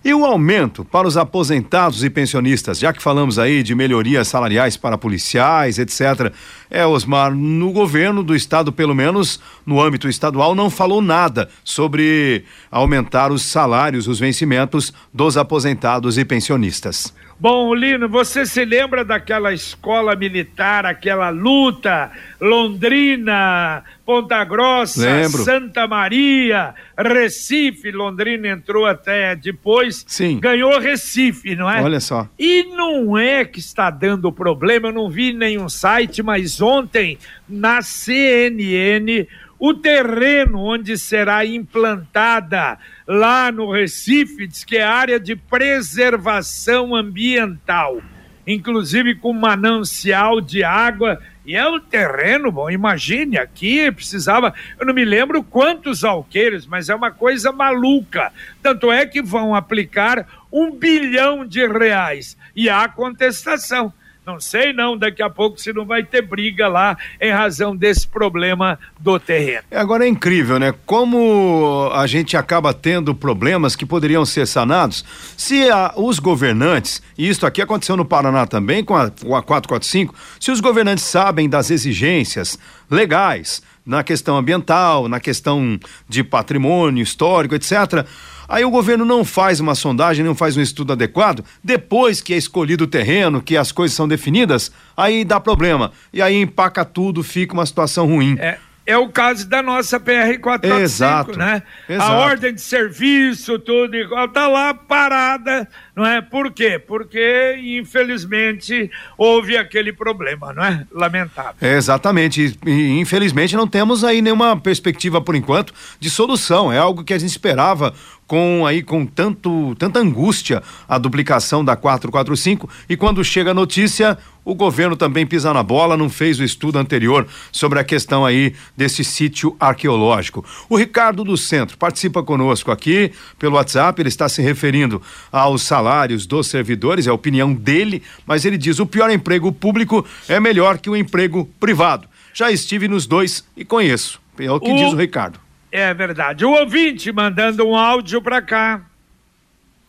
e 0.04 0.14
o 0.14 0.24
aumento 0.24 0.84
para 0.84 1.08
os 1.08 1.16
aposentados 1.16 2.04
e 2.04 2.10
pensionistas, 2.10 2.78
já 2.78 2.92
que 2.92 3.02
falamos 3.02 3.38
aí 3.38 3.62
de 3.62 3.74
melhorias 3.74 4.28
salariais 4.28 4.76
para 4.76 4.96
policiais, 4.96 5.78
etc. 5.78 6.32
É, 6.70 6.86
Osmar, 6.86 7.34
no 7.34 7.72
governo 7.72 8.22
do 8.22 8.34
estado, 8.34 8.72
pelo 8.72 8.94
menos 8.94 9.40
no 9.64 9.80
âmbito 9.80 10.08
estadual, 10.08 10.54
não 10.54 10.68
falou 10.70 11.00
nada 11.00 11.48
sobre 11.64 12.44
aumentar 12.70 13.32
os 13.32 13.42
salários, 13.42 14.06
os 14.06 14.18
vencimentos 14.18 14.92
dos 15.12 15.36
aposentados 15.36 16.18
e 16.18 16.24
pensionistas. 16.24 17.14
Bom, 17.40 17.72
Lino, 17.72 18.08
você 18.08 18.44
se 18.44 18.64
lembra 18.64 19.04
daquela 19.04 19.52
escola 19.52 20.16
militar, 20.16 20.84
aquela 20.84 21.30
luta, 21.30 22.10
Londrina, 22.40 23.84
Ponta 24.04 24.42
Grossa, 24.42 25.06
Lembro. 25.08 25.44
Santa 25.44 25.86
Maria, 25.86 26.74
Recife, 26.98 27.92
Londrina 27.92 28.48
entrou 28.48 28.86
até 28.86 29.36
depois, 29.36 30.04
Sim. 30.08 30.40
ganhou 30.40 30.80
Recife, 30.80 31.54
não 31.54 31.70
é? 31.70 31.80
Olha 31.80 32.00
só. 32.00 32.28
E 32.36 32.64
não 32.74 33.16
é 33.16 33.44
que 33.44 33.60
está 33.60 33.88
dando 33.88 34.32
problema, 34.32 34.88
eu 34.88 34.92
não 34.92 35.08
vi 35.08 35.32
nenhum 35.32 35.68
site, 35.68 36.24
mas 36.24 36.57
ontem 36.60 37.18
na 37.48 37.82
CNN 37.82 39.26
o 39.58 39.74
terreno 39.74 40.60
onde 40.60 40.96
será 40.96 41.44
implantada 41.44 42.78
lá 43.06 43.50
no 43.50 43.72
Recife, 43.72 44.46
diz 44.46 44.62
que 44.62 44.76
é 44.76 44.84
área 44.84 45.18
de 45.18 45.34
preservação 45.34 46.94
ambiental, 46.94 48.00
inclusive 48.46 49.16
com 49.16 49.32
manancial 49.32 50.40
de 50.40 50.62
água. 50.62 51.20
E 51.44 51.56
é 51.56 51.66
um 51.66 51.80
terreno, 51.80 52.52
bom, 52.52 52.70
imagine, 52.70 53.38
aqui 53.38 53.90
precisava, 53.90 54.54
eu 54.78 54.86
não 54.86 54.94
me 54.94 55.04
lembro 55.04 55.42
quantos 55.42 56.04
alqueires, 56.04 56.66
mas 56.66 56.88
é 56.88 56.94
uma 56.94 57.10
coisa 57.10 57.50
maluca. 57.50 58.30
Tanto 58.62 58.92
é 58.92 59.06
que 59.06 59.22
vão 59.22 59.54
aplicar 59.54 60.24
um 60.52 60.70
bilhão 60.70 61.44
de 61.44 61.66
reais. 61.66 62.36
E 62.54 62.68
há 62.68 62.86
contestação 62.86 63.92
Não 64.28 64.38
sei 64.38 64.74
não, 64.74 64.94
daqui 64.94 65.22
a 65.22 65.30
pouco 65.30 65.58
se 65.58 65.72
não 65.72 65.86
vai 65.86 66.02
ter 66.02 66.20
briga 66.20 66.68
lá 66.68 66.98
em 67.18 67.32
razão 67.32 67.74
desse 67.74 68.06
problema 68.06 68.78
do 69.00 69.18
terreno. 69.18 69.62
Agora 69.70 70.04
é 70.04 70.08
incrível, 70.08 70.58
né? 70.58 70.74
Como 70.84 71.90
a 71.94 72.06
gente 72.06 72.36
acaba 72.36 72.74
tendo 72.74 73.14
problemas 73.14 73.74
que 73.74 73.86
poderiam 73.86 74.26
ser 74.26 74.46
sanados 74.46 75.02
se 75.34 75.70
a, 75.70 75.94
os 75.96 76.18
governantes, 76.18 77.02
e 77.16 77.26
isso 77.26 77.46
aqui 77.46 77.62
aconteceu 77.62 77.96
no 77.96 78.04
Paraná 78.04 78.46
também 78.46 78.84
com 78.84 78.94
a, 78.94 79.10
com 79.10 79.34
a 79.34 79.42
445, 79.42 80.14
se 80.38 80.50
os 80.50 80.60
governantes 80.60 81.04
sabem 81.04 81.48
das 81.48 81.70
exigências 81.70 82.58
legais 82.90 83.62
na 83.86 84.04
questão 84.04 84.36
ambiental, 84.36 85.08
na 85.08 85.20
questão 85.20 85.80
de 86.06 86.22
patrimônio 86.22 87.02
histórico, 87.02 87.54
etc. 87.54 88.06
Aí 88.48 88.64
o 88.64 88.70
governo 88.70 89.04
não 89.04 89.24
faz 89.24 89.60
uma 89.60 89.74
sondagem, 89.74 90.24
não 90.24 90.34
faz 90.34 90.56
um 90.56 90.62
estudo 90.62 90.94
adequado, 90.94 91.44
depois 91.62 92.22
que 92.22 92.32
é 92.32 92.36
escolhido 92.36 92.84
o 92.84 92.86
terreno, 92.86 93.42
que 93.42 93.56
as 93.56 93.70
coisas 93.70 93.94
são 93.94 94.08
definidas, 94.08 94.72
aí 94.96 95.24
dá 95.24 95.38
problema. 95.38 95.92
E 96.12 96.22
aí 96.22 96.34
empaca 96.34 96.84
tudo, 96.84 97.22
fica 97.22 97.52
uma 97.52 97.66
situação 97.66 98.06
ruim. 98.06 98.36
É, 98.38 98.58
é 98.88 98.96
o 98.96 99.06
caso 99.10 99.46
da 99.46 99.62
nossa 99.62 100.00
PR-445, 100.00 100.80
Exato, 100.80 101.38
né? 101.38 101.62
exato. 101.86 102.10
A 102.10 102.16
ordem 102.16 102.54
de 102.54 102.60
serviço, 102.62 103.58
tudo 103.58 103.94
igual, 103.94 104.26
tá 104.28 104.48
lá 104.48 104.72
parada, 104.72 105.68
não 105.94 106.06
é? 106.06 106.22
Por 106.22 106.50
quê? 106.50 106.78
Porque, 106.78 107.54
infelizmente, 107.62 108.90
houve 109.18 109.58
aquele 109.58 109.92
problema, 109.92 110.54
não 110.54 110.64
é? 110.64 110.86
Lamentável. 110.90 111.52
É, 111.60 111.76
exatamente. 111.76 112.56
E, 112.64 112.70
e, 112.70 112.98
infelizmente 112.98 113.54
não 113.54 113.68
temos 113.68 114.04
aí 114.04 114.22
nenhuma 114.22 114.58
perspectiva 114.58 115.20
por 115.20 115.34
enquanto 115.34 115.74
de 116.00 116.08
solução. 116.08 116.72
É 116.72 116.78
algo 116.78 117.04
que 117.04 117.12
a 117.12 117.18
gente 117.18 117.28
esperava 117.28 117.92
com 118.28 118.64
aí 118.66 118.82
com 118.82 119.04
tanto 119.04 119.74
tanta 119.76 119.98
angústia 119.98 120.62
a 120.86 120.98
duplicação 120.98 121.64
da 121.64 121.74
445 121.74 122.68
e 122.88 122.96
quando 122.96 123.24
chega 123.24 123.50
a 123.50 123.54
notícia 123.54 124.16
o 124.44 124.54
governo 124.54 124.96
também 124.96 125.26
pisa 125.26 125.52
na 125.52 125.62
bola, 125.62 125.94
não 125.94 126.08
fez 126.08 126.40
o 126.40 126.44
estudo 126.44 126.78
anterior 126.78 127.26
sobre 127.52 127.78
a 127.78 127.84
questão 127.84 128.24
aí 128.24 128.54
desse 128.74 129.04
sítio 129.04 129.54
arqueológico. 129.60 130.42
O 130.70 130.76
Ricardo 130.78 131.22
do 131.22 131.36
Centro 131.36 131.76
participa 131.76 132.22
conosco 132.22 132.70
aqui 132.70 133.12
pelo 133.38 133.56
WhatsApp, 133.56 134.00
ele 134.00 134.08
está 134.08 134.26
se 134.26 134.40
referindo 134.40 135.02
aos 135.30 135.60
salários 135.60 136.24
dos 136.24 136.46
servidores, 136.46 137.06
é 137.06 137.10
a 137.10 137.14
opinião 137.14 137.52
dele, 137.52 138.02
mas 138.24 138.46
ele 138.46 138.56
diz 138.56 138.78
o 138.78 138.86
pior 138.86 139.10
emprego 139.10 139.52
público 139.52 140.02
é 140.26 140.40
melhor 140.40 140.78
que 140.78 140.88
o 140.88 140.96
emprego 140.96 141.46
privado. 141.60 142.08
Já 142.32 142.50
estive 142.50 142.88
nos 142.88 143.06
dois 143.06 143.44
e 143.54 143.66
conheço. 143.66 144.18
É 144.38 144.50
o 144.50 144.58
que 144.58 144.72
o... 144.72 144.76
diz 144.76 144.94
o 144.94 144.96
Ricardo. 144.96 145.47
É 145.70 145.92
verdade. 145.92 146.44
O 146.44 146.52
ouvinte 146.52 147.12
mandando 147.12 147.66
um 147.66 147.76
áudio 147.76 148.22
para 148.22 148.40
cá. 148.40 148.82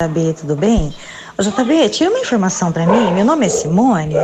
JB, 0.02 0.34
tudo 0.34 0.56
bem? 0.56 0.94
Ô, 1.38 1.42
JB, 1.42 1.90
tira 1.90 2.10
uma 2.10 2.20
informação 2.20 2.72
para 2.72 2.86
mim. 2.86 3.14
Meu 3.14 3.26
nome 3.26 3.46
é 3.46 3.50
Simone. 3.50 4.16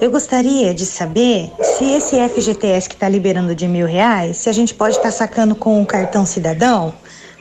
Eu 0.00 0.10
gostaria 0.10 0.72
de 0.72 0.86
saber 0.86 1.50
se 1.60 1.84
esse 1.84 2.16
FGTS 2.28 2.88
que 2.88 2.94
está 2.94 3.08
liberando 3.08 3.54
de 3.54 3.68
mil 3.68 3.86
reais, 3.86 4.38
se 4.38 4.48
a 4.48 4.52
gente 4.52 4.72
pode 4.72 4.96
estar 4.96 5.10
tá 5.10 5.12
sacando 5.12 5.54
com 5.54 5.80
um 5.80 5.84
cartão 5.84 6.24
cidadão. 6.24 6.94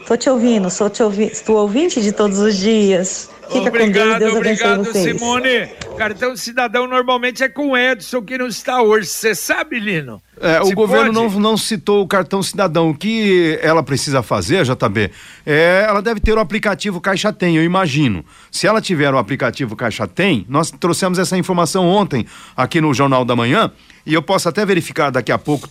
Tô 0.06 0.18
te 0.18 0.30
ouvindo, 0.30 0.70
sou 0.70 0.90
te 0.90 1.04
ouvi, 1.04 1.26
estou 1.26 1.58
ouvinte 1.58 2.02
de 2.02 2.12
todos 2.12 2.40
os 2.40 2.58
dias. 2.58 3.30
Fica 3.52 3.70
obrigado, 3.70 4.14
com 4.14 4.20
Deus, 4.20 4.36
obrigado, 4.36 4.84
vocês. 4.84 5.20
Simone. 5.20 5.68
Cartão 5.98 6.36
cidadão 6.38 6.88
normalmente 6.88 7.44
é 7.44 7.50
com 7.50 7.72
o 7.72 7.78
Edson 7.78 8.22
que 8.22 8.38
não 8.38 8.48
está 8.48 8.82
hoje. 8.82 9.08
Você 9.08 9.34
sabe, 9.34 9.80
Lino? 9.80 10.22
É, 10.40 10.62
o 10.62 10.72
governo 10.72 11.12
não, 11.12 11.30
não 11.32 11.58
citou 11.58 12.02
o 12.02 12.08
cartão 12.08 12.42
cidadão. 12.42 12.90
O 12.90 12.96
que 12.96 13.60
ela 13.62 13.84
precisa 13.84 14.22
fazer, 14.22 14.64
JB, 14.64 15.12
é, 15.46 15.86
ela 15.88 16.02
deve 16.02 16.20
ter 16.20 16.34
o 16.34 16.40
aplicativo 16.40 17.02
Caixa 17.02 17.34
Tem, 17.34 17.58
eu 17.58 17.64
imagino. 17.64 18.24
Se 18.52 18.68
ela 18.68 18.80
tiver 18.80 19.14
o 19.14 19.18
aplicativo 19.18 19.76
Caixa 19.76 20.08
Tem, 20.08 20.46
nós 20.48 20.72
trouxemos 20.72 21.20
essa 21.20 21.38
informação 21.38 21.88
ontem 21.88 22.26
aqui 22.56 22.80
no 22.80 22.94
Jornal 22.94 23.26
da 23.26 23.36
Manhã, 23.36 23.72
e 24.06 24.14
eu 24.14 24.22
posso 24.22 24.48
até 24.48 24.66
verificar 24.66 25.10
daqui 25.10 25.32
a 25.32 25.38
pouco, 25.38 25.68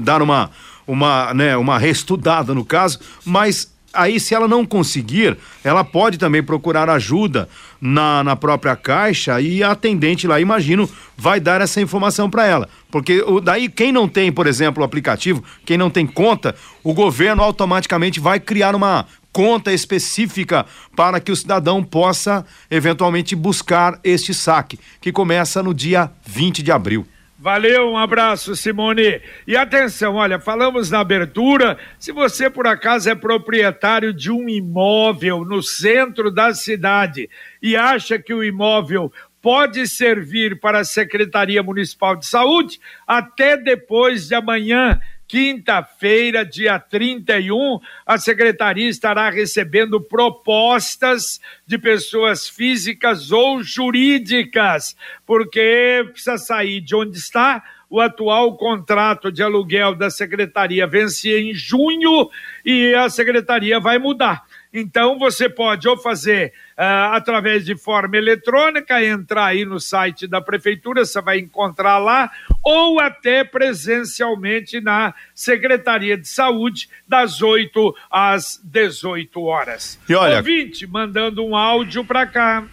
dar 0.00 0.22
uma, 0.22 0.50
uma, 0.86 1.32
né, 1.32 1.56
uma 1.56 1.78
reestudada 1.78 2.52
no 2.54 2.64
caso, 2.64 2.98
mas 3.24 3.73
aí 3.94 4.18
se 4.20 4.34
ela 4.34 4.48
não 4.48 4.66
conseguir, 4.66 5.36
ela 5.62 5.84
pode 5.84 6.18
também 6.18 6.42
procurar 6.42 6.90
ajuda 6.90 7.48
na, 7.80 8.24
na 8.24 8.36
própria 8.36 8.76
caixa 8.76 9.40
e 9.40 9.62
a 9.62 9.70
atendente 9.70 10.26
lá, 10.26 10.40
imagino, 10.40 10.88
vai 11.16 11.40
dar 11.40 11.60
essa 11.60 11.80
informação 11.80 12.28
para 12.28 12.46
ela. 12.46 12.68
Porque 12.90 13.22
o, 13.22 13.40
daí 13.40 13.68
quem 13.68 13.92
não 13.92 14.08
tem, 14.08 14.32
por 14.32 14.46
exemplo, 14.46 14.82
o 14.82 14.84
aplicativo, 14.84 15.42
quem 15.64 15.78
não 15.78 15.90
tem 15.90 16.06
conta, 16.06 16.54
o 16.82 16.92
governo 16.92 17.42
automaticamente 17.42 18.20
vai 18.20 18.40
criar 18.40 18.74
uma 18.74 19.06
conta 19.32 19.72
específica 19.72 20.64
para 20.94 21.18
que 21.18 21.32
o 21.32 21.36
cidadão 21.36 21.82
possa 21.82 22.46
eventualmente 22.70 23.34
buscar 23.34 23.98
este 24.04 24.32
saque, 24.32 24.78
que 25.00 25.10
começa 25.10 25.62
no 25.62 25.74
dia 25.74 26.10
20 26.24 26.62
de 26.62 26.70
abril. 26.70 27.04
Valeu, 27.44 27.90
um 27.90 27.98
abraço, 27.98 28.56
Simone. 28.56 29.20
E 29.46 29.54
atenção, 29.54 30.14
olha, 30.14 30.40
falamos 30.40 30.90
na 30.90 31.00
abertura. 31.00 31.76
Se 31.98 32.10
você 32.10 32.48
por 32.48 32.66
acaso 32.66 33.10
é 33.10 33.14
proprietário 33.14 34.14
de 34.14 34.30
um 34.30 34.48
imóvel 34.48 35.44
no 35.44 35.62
centro 35.62 36.30
da 36.30 36.54
cidade 36.54 37.28
e 37.62 37.76
acha 37.76 38.18
que 38.18 38.32
o 38.32 38.42
imóvel 38.42 39.12
pode 39.42 39.86
servir 39.86 40.58
para 40.58 40.78
a 40.78 40.84
Secretaria 40.84 41.62
Municipal 41.62 42.16
de 42.16 42.26
Saúde, 42.26 42.80
até 43.06 43.58
depois 43.58 44.26
de 44.26 44.34
amanhã 44.34 44.98
Quinta-feira, 45.26 46.44
dia 46.44 46.78
31, 46.78 47.80
a 48.06 48.18
secretaria 48.18 48.88
estará 48.88 49.30
recebendo 49.30 49.98
propostas 50.00 51.40
de 51.66 51.78
pessoas 51.78 52.46
físicas 52.46 53.32
ou 53.32 53.62
jurídicas, 53.62 54.94
porque 55.24 56.04
precisa 56.12 56.36
sair 56.36 56.80
de 56.80 56.94
onde 56.94 57.18
está. 57.18 57.64
O 57.88 58.00
atual 58.00 58.56
contrato 58.56 59.30
de 59.30 59.42
aluguel 59.42 59.94
da 59.94 60.10
secretaria 60.10 60.86
vencia 60.86 61.38
em 61.38 61.54
junho 61.54 62.28
e 62.64 62.92
a 62.94 63.08
secretaria 63.08 63.78
vai 63.78 63.98
mudar. 63.98 64.44
Então 64.74 65.16
você 65.20 65.48
pode 65.48 65.86
ou 65.86 65.96
fazer 65.96 66.52
uh, 66.76 67.14
através 67.14 67.64
de 67.64 67.76
forma 67.76 68.16
eletrônica, 68.16 69.00
entrar 69.04 69.46
aí 69.46 69.64
no 69.64 69.78
site 69.78 70.26
da 70.26 70.40
prefeitura, 70.40 71.04
você 71.04 71.22
vai 71.22 71.38
encontrar 71.38 71.98
lá, 71.98 72.28
ou 72.60 72.98
até 72.98 73.44
presencialmente 73.44 74.80
na 74.80 75.14
Secretaria 75.32 76.18
de 76.18 76.26
Saúde, 76.26 76.88
das 77.06 77.40
8 77.40 77.94
às 78.10 78.60
18 78.64 79.40
horas. 79.42 79.96
E 80.08 80.14
olha, 80.14 80.38
Ouvinte, 80.38 80.88
mandando 80.88 81.44
um 81.44 81.54
áudio 81.54 82.04
para 82.04 82.26
cá. 82.26 82.64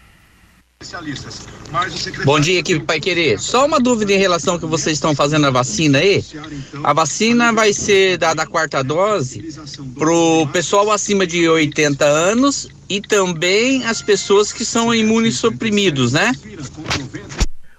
Bom 2.26 2.40
dia, 2.40 2.60
equipe 2.60 2.84
Pai 2.86 3.00
Querer. 3.00 3.40
Só 3.40 3.66
uma 3.66 3.80
dúvida 3.80 4.14
em 4.14 4.18
relação 4.18 4.56
ao 4.56 4.60
que 4.60 4.66
vocês 4.66 4.98
estão 4.98 5.16
fazendo 5.16 5.46
a 5.46 5.52
vacina 5.52 6.00
aí. 6.00 6.24
A 6.84 6.92
vacina 6.92 7.54
vai 7.54 7.72
ser 7.72 8.18
dada 8.18 8.44
a 8.44 8.48
quarta 8.48 8.84
dose 8.84 9.54
pro 9.96 10.48
pessoal 10.52 10.92
acima 10.92 11.28
de 11.28 11.48
80 11.48 12.04
anos 12.04 12.68
e 12.90 13.00
também 13.00 13.86
as 13.86 14.02
pessoas 14.02 14.52
que 14.52 14.66
são 14.66 14.94
imunossuprimidos, 14.94 16.14
né? 16.14 16.32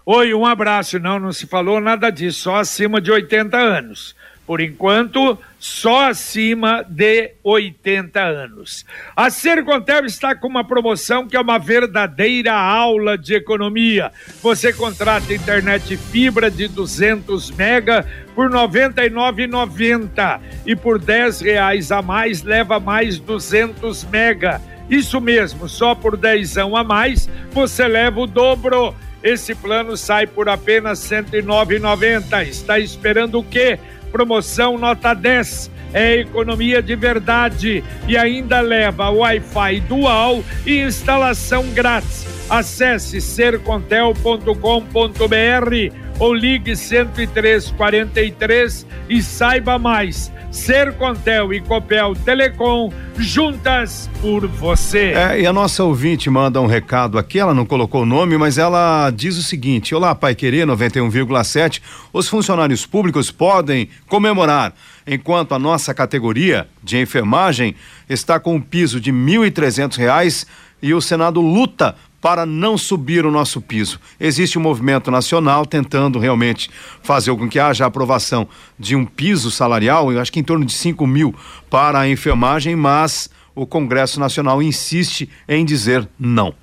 Oi, 0.06 0.32
um 0.32 0.46
abraço. 0.46 0.98
Não, 0.98 1.18
não 1.18 1.32
se 1.32 1.46
falou 1.46 1.80
nada 1.80 2.10
disso, 2.10 2.40
só 2.40 2.56
acima 2.56 3.00
de 3.00 3.10
80 3.10 3.56
anos. 3.56 4.14
Por 4.52 4.60
enquanto, 4.60 5.38
só 5.58 6.10
acima 6.10 6.84
de 6.86 7.30
80 7.42 8.20
anos. 8.20 8.84
A 9.16 9.30
Sercontel 9.30 10.04
está 10.04 10.34
com 10.34 10.46
uma 10.46 10.62
promoção 10.62 11.26
que 11.26 11.34
é 11.34 11.40
uma 11.40 11.58
verdadeira 11.58 12.52
aula 12.52 13.16
de 13.16 13.34
economia. 13.34 14.12
Você 14.42 14.70
contrata 14.70 15.32
internet 15.32 15.96
fibra 15.96 16.50
de 16.50 16.68
200 16.68 17.50
mega 17.52 18.06
por 18.34 18.50
R$ 18.50 18.58
99,90 18.58 20.40
e 20.66 20.76
por 20.76 21.00
R$ 21.00 21.30
reais 21.40 21.90
a 21.90 22.02
mais 22.02 22.42
leva 22.42 22.78
mais 22.78 23.18
200 23.18 24.04
mega. 24.04 24.60
Isso 24.90 25.18
mesmo, 25.18 25.66
só 25.66 25.94
por 25.94 26.14
dezão 26.14 26.76
a 26.76 26.84
mais 26.84 27.26
você 27.52 27.88
leva 27.88 28.20
o 28.20 28.26
dobro. 28.26 28.94
Esse 29.22 29.54
plano 29.54 29.96
sai 29.96 30.26
por 30.26 30.48
apenas 30.48 31.08
R$ 31.08 31.22
109,90. 31.22 32.46
Está 32.48 32.78
esperando 32.78 33.38
o 33.38 33.44
quê? 33.44 33.78
Promoção 34.12 34.76
nota 34.76 35.14
10 35.14 35.70
é 35.94 36.16
economia 36.16 36.82
de 36.82 36.94
verdade 36.94 37.82
e 38.06 38.16
ainda 38.16 38.60
leva 38.60 39.10
Wi-Fi 39.10 39.80
dual 39.80 40.44
e 40.66 40.80
instalação 40.80 41.64
grátis. 41.70 42.26
Acesse 42.48 43.20
sercontel.com.br 43.20 45.92
ou 46.22 46.32
ligue 46.32 46.74
10343 46.76 48.86
e 49.08 49.20
saiba 49.20 49.76
mais. 49.76 50.30
Sercontel 50.52 51.52
e 51.52 51.60
Copel 51.60 52.14
Telecom, 52.14 52.92
juntas 53.18 54.08
por 54.20 54.46
você. 54.46 55.14
É, 55.16 55.40
e 55.40 55.46
a 55.46 55.52
nossa 55.52 55.82
ouvinte 55.82 56.30
manda 56.30 56.60
um 56.60 56.66
recado 56.66 57.18
aqui, 57.18 57.40
ela 57.40 57.52
não 57.52 57.66
colocou 57.66 58.02
o 58.02 58.06
nome, 58.06 58.38
mas 58.38 58.56
ela 58.56 59.10
diz 59.10 59.36
o 59.36 59.42
seguinte: 59.42 59.96
Olá, 59.96 60.14
Pai 60.14 60.36
Querer 60.36 60.64
91,7. 60.64 61.82
Os 62.12 62.28
funcionários 62.28 62.86
públicos 62.86 63.32
podem 63.32 63.88
comemorar, 64.06 64.72
enquanto 65.04 65.56
a 65.56 65.58
nossa 65.58 65.92
categoria 65.92 66.68
de 66.84 67.00
enfermagem 67.00 67.74
está 68.08 68.38
com 68.38 68.54
um 68.54 68.60
piso 68.60 69.00
de 69.00 69.10
R$ 69.10 69.16
1.300 69.16 70.46
e 70.80 70.94
o 70.94 71.00
Senado 71.00 71.40
luta 71.40 71.96
para 72.22 72.46
não 72.46 72.78
subir 72.78 73.26
o 73.26 73.32
nosso 73.32 73.60
piso. 73.60 74.00
Existe 74.18 74.56
um 74.56 74.62
movimento 74.62 75.10
nacional 75.10 75.66
tentando 75.66 76.20
realmente 76.20 76.70
fazer 77.02 77.34
com 77.34 77.48
que 77.48 77.58
haja 77.58 77.84
aprovação 77.84 78.48
de 78.78 78.94
um 78.94 79.04
piso 79.04 79.50
salarial, 79.50 80.12
eu 80.12 80.20
acho 80.20 80.30
que 80.30 80.38
em 80.38 80.44
torno 80.44 80.64
de 80.64 80.72
5 80.72 81.04
mil 81.04 81.34
para 81.68 81.98
a 81.98 82.08
enfermagem, 82.08 82.76
mas 82.76 83.28
o 83.56 83.66
Congresso 83.66 84.20
Nacional 84.20 84.62
insiste 84.62 85.28
em 85.48 85.64
dizer 85.64 86.08
não. 86.18 86.54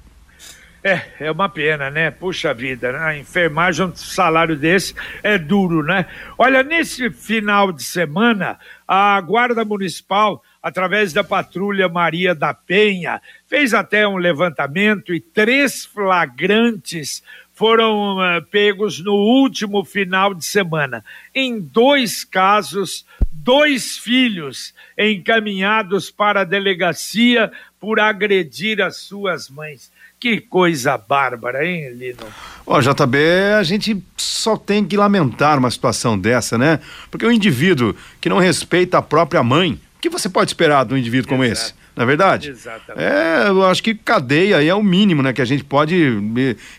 É, 0.82 1.02
é 1.20 1.32
uma 1.32 1.50
pena, 1.50 1.90
né? 1.90 2.10
Puxa 2.10 2.54
vida, 2.54 2.94
né? 2.94 3.00
A 3.00 3.18
enfermagem, 3.18 3.86
um 3.86 3.94
salário 3.94 4.56
desse 4.56 4.96
é 5.22 5.38
duro, 5.38 5.84
né? 5.84 6.06
Olha, 6.38 6.64
nesse 6.64 7.10
final 7.10 7.74
de 7.74 7.84
semana, 7.84 8.58
a 8.88 9.20
Guarda 9.20 9.66
Municipal, 9.66 10.42
através 10.62 11.14
da 11.14 11.24
Patrulha 11.24 11.88
Maria 11.88 12.36
da 12.36 12.54
Penha, 12.54 13.22
fez 13.48 13.74
até 13.74 14.08
um 14.08 14.18
levantamento 14.18 15.14
e 15.14 15.20
três 15.20 15.86
flagrantes 15.86 17.24
foram 17.60 18.18
uh, 18.18 18.42
pegos 18.50 19.04
no 19.04 19.14
último 19.14 19.84
final 19.84 20.34
de 20.34 20.46
semana. 20.46 21.04
Em 21.36 21.60
dois 21.60 22.24
casos, 22.24 23.06
dois 23.30 23.98
filhos 23.98 24.74
encaminhados 24.98 26.10
para 26.10 26.42
a 26.42 26.46
delegacia 26.46 27.52
por 27.78 28.00
agredir 28.00 28.82
as 28.82 28.96
suas 28.96 29.50
mães. 29.50 29.92
Que 30.18 30.40
coisa 30.40 30.98
bárbara, 30.98 31.66
hein, 31.66 31.90
Lino? 31.92 32.28
Ó, 32.66 32.80
JB, 32.80 33.18
a 33.58 33.64
gente 33.64 34.02
só 34.16 34.56
tem 34.56 34.86
que 34.86 34.96
lamentar 34.96 35.58
uma 35.58 35.70
situação 35.70 36.18
dessa, 36.18 36.58
né? 36.58 36.80
Porque 37.12 37.26
o 37.26 37.32
indivíduo 37.32 37.94
que 38.22 38.30
não 38.30 38.38
respeita 38.38 38.98
a 38.98 39.02
própria 39.02 39.44
mãe, 39.44 39.78
o 40.00 40.02
que 40.02 40.10
você 40.10 40.30
pode 40.30 40.50
esperar 40.50 40.86
de 40.86 40.94
um 40.94 40.98
indivíduo 40.98 41.28
como 41.28 41.44
Exato. 41.44 41.62
esse? 41.62 41.74
Na 41.94 42.04
é 42.04 42.06
verdade? 42.06 42.50
Exatamente. 42.52 43.04
É, 43.04 43.50
eu 43.50 43.66
acho 43.66 43.84
que 43.84 43.94
cadeia 43.94 44.64
é 44.64 44.74
o 44.74 44.82
mínimo, 44.82 45.22
né? 45.22 45.34
Que 45.34 45.42
a 45.42 45.46
gente 45.46 45.62
pode 45.62 46.18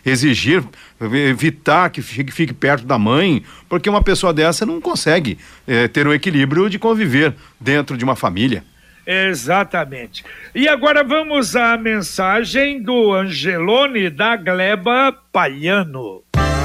exigir, 0.03 0.63
evitar 0.99 1.91
que 1.91 2.01
fique, 2.01 2.31
fique 2.31 2.51
perto 2.51 2.83
da 2.83 2.97
mãe, 2.97 3.43
porque 3.69 3.87
uma 3.87 4.01
pessoa 4.01 4.33
dessa 4.33 4.65
não 4.65 4.81
consegue 4.81 5.37
é, 5.67 5.87
ter 5.87 6.07
o 6.07 6.13
equilíbrio 6.13 6.67
de 6.67 6.79
conviver 6.79 7.35
dentro 7.59 7.95
de 7.95 8.03
uma 8.03 8.15
família. 8.15 8.63
Exatamente. 9.05 10.25
E 10.55 10.67
agora 10.67 11.03
vamos 11.03 11.55
à 11.55 11.77
mensagem 11.77 12.81
do 12.81 13.13
Angelone 13.13 14.09
da 14.09 14.35
Gleba 14.35 15.15
Palhano. 15.31 16.23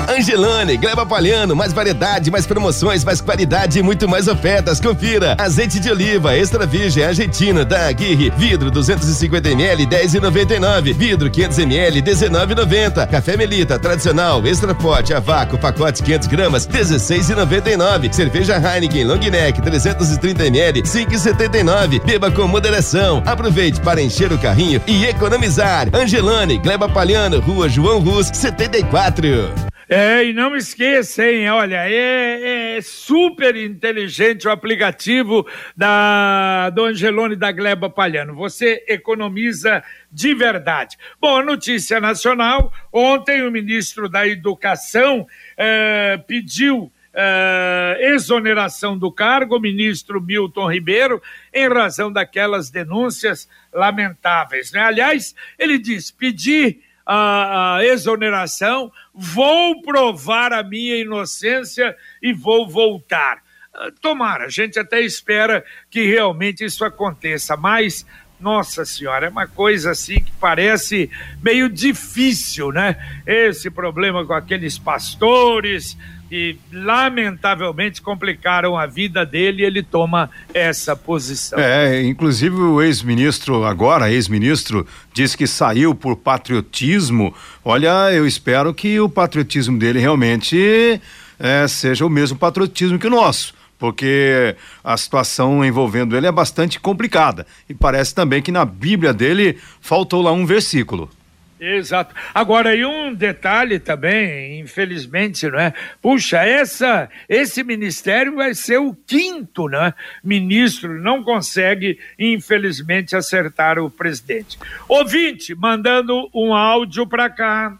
Angelone, 0.08 0.76
Gleba 0.76 1.04
Palhano, 1.04 1.56
mais 1.56 1.72
variedade, 1.72 2.30
mais 2.30 2.46
promoções, 2.46 3.04
mais 3.04 3.20
qualidade 3.20 3.78
e 3.78 3.82
muito 3.82 4.08
mais 4.08 4.28
ofertas. 4.28 4.80
Confira. 4.80 5.36
Azeite 5.38 5.80
de 5.80 5.90
oliva 5.90 6.36
extra 6.36 6.64
virgem 6.64 7.04
argentina 7.04 7.64
da 7.64 7.86
Aguirre, 7.88 8.30
vidro 8.36 8.70
250 8.70 9.50
ml 9.50 9.86
10,99, 9.86 10.94
vidro 10.94 11.30
500 11.30 11.58
ml 11.58 12.02
19,90. 12.02 13.06
Café 13.08 13.36
Melita 13.36 13.78
tradicional 13.78 14.46
extra 14.46 14.74
forte 14.74 15.12
a 15.12 15.20
vácuo 15.20 15.58
pacote 15.58 16.02
500 16.02 16.28
gramas 16.28 16.66
16,99. 16.66 18.12
Cerveja 18.12 18.56
Heineken 18.56 19.04
Long 19.04 19.18
Neck 19.18 19.60
330 19.60 20.46
ml 20.46 20.82
5,79. 20.82 22.04
Beba 22.04 22.30
com 22.30 22.46
moderação. 22.46 23.22
Aproveite 23.26 23.80
para 23.80 24.00
encher 24.00 24.32
o 24.32 24.38
carrinho 24.38 24.80
e 24.86 25.04
economizar. 25.04 25.88
Angelone, 25.92 26.58
Gleba 26.58 26.88
Palhano, 26.88 27.40
Rua 27.40 27.68
João 27.68 28.00
Rus 28.00 28.28
74. 28.32 29.75
É, 29.88 30.24
e 30.24 30.32
não 30.32 30.56
esqueçam, 30.56 31.24
olha, 31.52 31.88
é, 31.88 32.76
é, 32.76 32.80
super 32.80 33.54
inteligente 33.54 34.48
o 34.48 34.50
aplicativo 34.50 35.46
da, 35.76 36.70
do 36.70 36.84
Angelone 36.84 37.36
da 37.36 37.52
Gleba 37.52 37.88
Palhano. 37.88 38.34
Você 38.34 38.84
economiza 38.88 39.84
de 40.10 40.34
verdade. 40.34 40.96
Bom, 41.20 41.40
notícia 41.40 42.00
nacional: 42.00 42.72
ontem 42.92 43.46
o 43.46 43.50
ministro 43.52 44.08
da 44.08 44.26
Educação 44.26 45.24
é, 45.56 46.18
pediu 46.26 46.92
é, 47.14 48.10
exoneração 48.12 48.98
do 48.98 49.12
cargo, 49.12 49.56
o 49.56 49.60
ministro 49.60 50.20
Milton 50.20 50.68
Ribeiro, 50.68 51.22
em 51.54 51.68
razão 51.68 52.12
daquelas 52.12 52.70
denúncias 52.70 53.48
lamentáveis. 53.72 54.72
Né? 54.72 54.80
Aliás, 54.80 55.32
ele 55.56 55.78
diz: 55.78 56.10
pedir 56.10 56.80
a, 57.06 57.76
a 57.76 57.86
exoneração, 57.86 58.90
vou 59.16 59.80
provar 59.80 60.52
a 60.52 60.62
minha 60.62 60.96
inocência 60.96 61.96
e 62.22 62.32
vou 62.32 62.68
voltar. 62.68 63.42
Ah, 63.72 63.90
tomara, 64.00 64.44
a 64.44 64.50
gente 64.50 64.78
até 64.78 65.00
espera 65.00 65.64
que 65.90 66.06
realmente 66.06 66.64
isso 66.64 66.84
aconteça, 66.84 67.56
mas 67.56 68.06
nossa 68.38 68.84
senhora, 68.84 69.26
é 69.26 69.30
uma 69.30 69.46
coisa 69.46 69.92
assim 69.92 70.20
que 70.20 70.32
parece 70.32 71.10
meio 71.42 71.70
difícil, 71.70 72.70
né? 72.70 72.96
Esse 73.26 73.70
problema 73.70 74.26
com 74.26 74.34
aqueles 74.34 74.78
pastores, 74.78 75.96
e 76.30 76.56
lamentavelmente 76.72 78.02
complicaram 78.02 78.76
a 78.76 78.86
vida 78.86 79.24
dele 79.24 79.62
e 79.62 79.64
ele 79.64 79.82
toma 79.82 80.30
essa 80.52 80.96
posição. 80.96 81.58
É, 81.58 82.02
inclusive 82.02 82.56
o 82.56 82.82
ex-ministro, 82.82 83.64
agora 83.64 84.10
ex-ministro, 84.10 84.86
disse 85.12 85.36
que 85.36 85.46
saiu 85.46 85.94
por 85.94 86.16
patriotismo. 86.16 87.34
Olha, 87.64 88.12
eu 88.12 88.26
espero 88.26 88.74
que 88.74 88.98
o 89.00 89.08
patriotismo 89.08 89.78
dele 89.78 89.98
realmente 89.98 91.00
é, 91.38 91.68
seja 91.68 92.04
o 92.04 92.10
mesmo 92.10 92.38
patriotismo 92.38 92.98
que 92.98 93.06
o 93.06 93.10
nosso 93.10 93.54
porque 93.78 94.56
a 94.82 94.96
situação 94.96 95.62
envolvendo 95.62 96.16
ele 96.16 96.26
é 96.26 96.32
bastante 96.32 96.80
complicada. 96.80 97.46
E 97.68 97.74
parece 97.74 98.14
também 98.14 98.40
que 98.40 98.50
na 98.50 98.64
Bíblia 98.64 99.12
dele 99.12 99.58
faltou 99.82 100.22
lá 100.22 100.32
um 100.32 100.46
versículo. 100.46 101.10
Exato. 101.58 102.14
Agora, 102.34 102.74
e 102.74 102.84
um 102.84 103.14
detalhe 103.14 103.78
também, 103.78 104.60
infelizmente, 104.60 105.48
não 105.48 105.58
é? 105.58 105.72
Puxa, 106.02 106.38
essa, 106.38 107.08
esse 107.28 107.64
ministério 107.64 108.36
vai 108.36 108.54
ser 108.54 108.78
o 108.78 108.94
quinto, 109.06 109.66
né? 109.66 109.94
Ministro 110.22 111.00
não 111.00 111.22
consegue, 111.22 111.98
infelizmente, 112.18 113.16
acertar 113.16 113.78
o 113.78 113.90
presidente. 113.90 114.58
Ouvinte, 114.86 115.54
mandando 115.54 116.28
um 116.34 116.52
áudio 116.52 117.06
para 117.06 117.30
cá. 117.30 117.78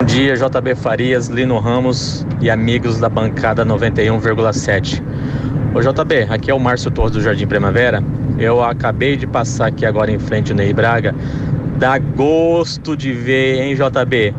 Bom 0.00 0.06
dia, 0.06 0.34
JB 0.36 0.76
Farias, 0.76 1.26
Lino 1.26 1.58
Ramos 1.58 2.24
e 2.40 2.48
amigos 2.48 3.00
da 3.00 3.08
bancada 3.08 3.66
91,7. 3.66 5.02
Ô 5.74 5.80
JB, 5.80 6.32
aqui 6.32 6.50
é 6.52 6.54
o 6.54 6.60
Márcio 6.60 6.90
Torres 6.90 7.12
do 7.12 7.20
Jardim 7.20 7.48
Primavera. 7.48 8.02
Eu 8.38 8.62
acabei 8.62 9.16
de 9.16 9.26
passar 9.26 9.66
aqui 9.66 9.84
agora 9.84 10.12
em 10.12 10.18
frente 10.18 10.52
ao 10.52 10.56
Ney 10.56 10.72
Braga 10.72 11.12
Dá 11.78 11.96
gosto 11.96 12.96
de 12.96 13.12
ver, 13.12 13.60
hein, 13.60 13.76
JB? 13.76 14.34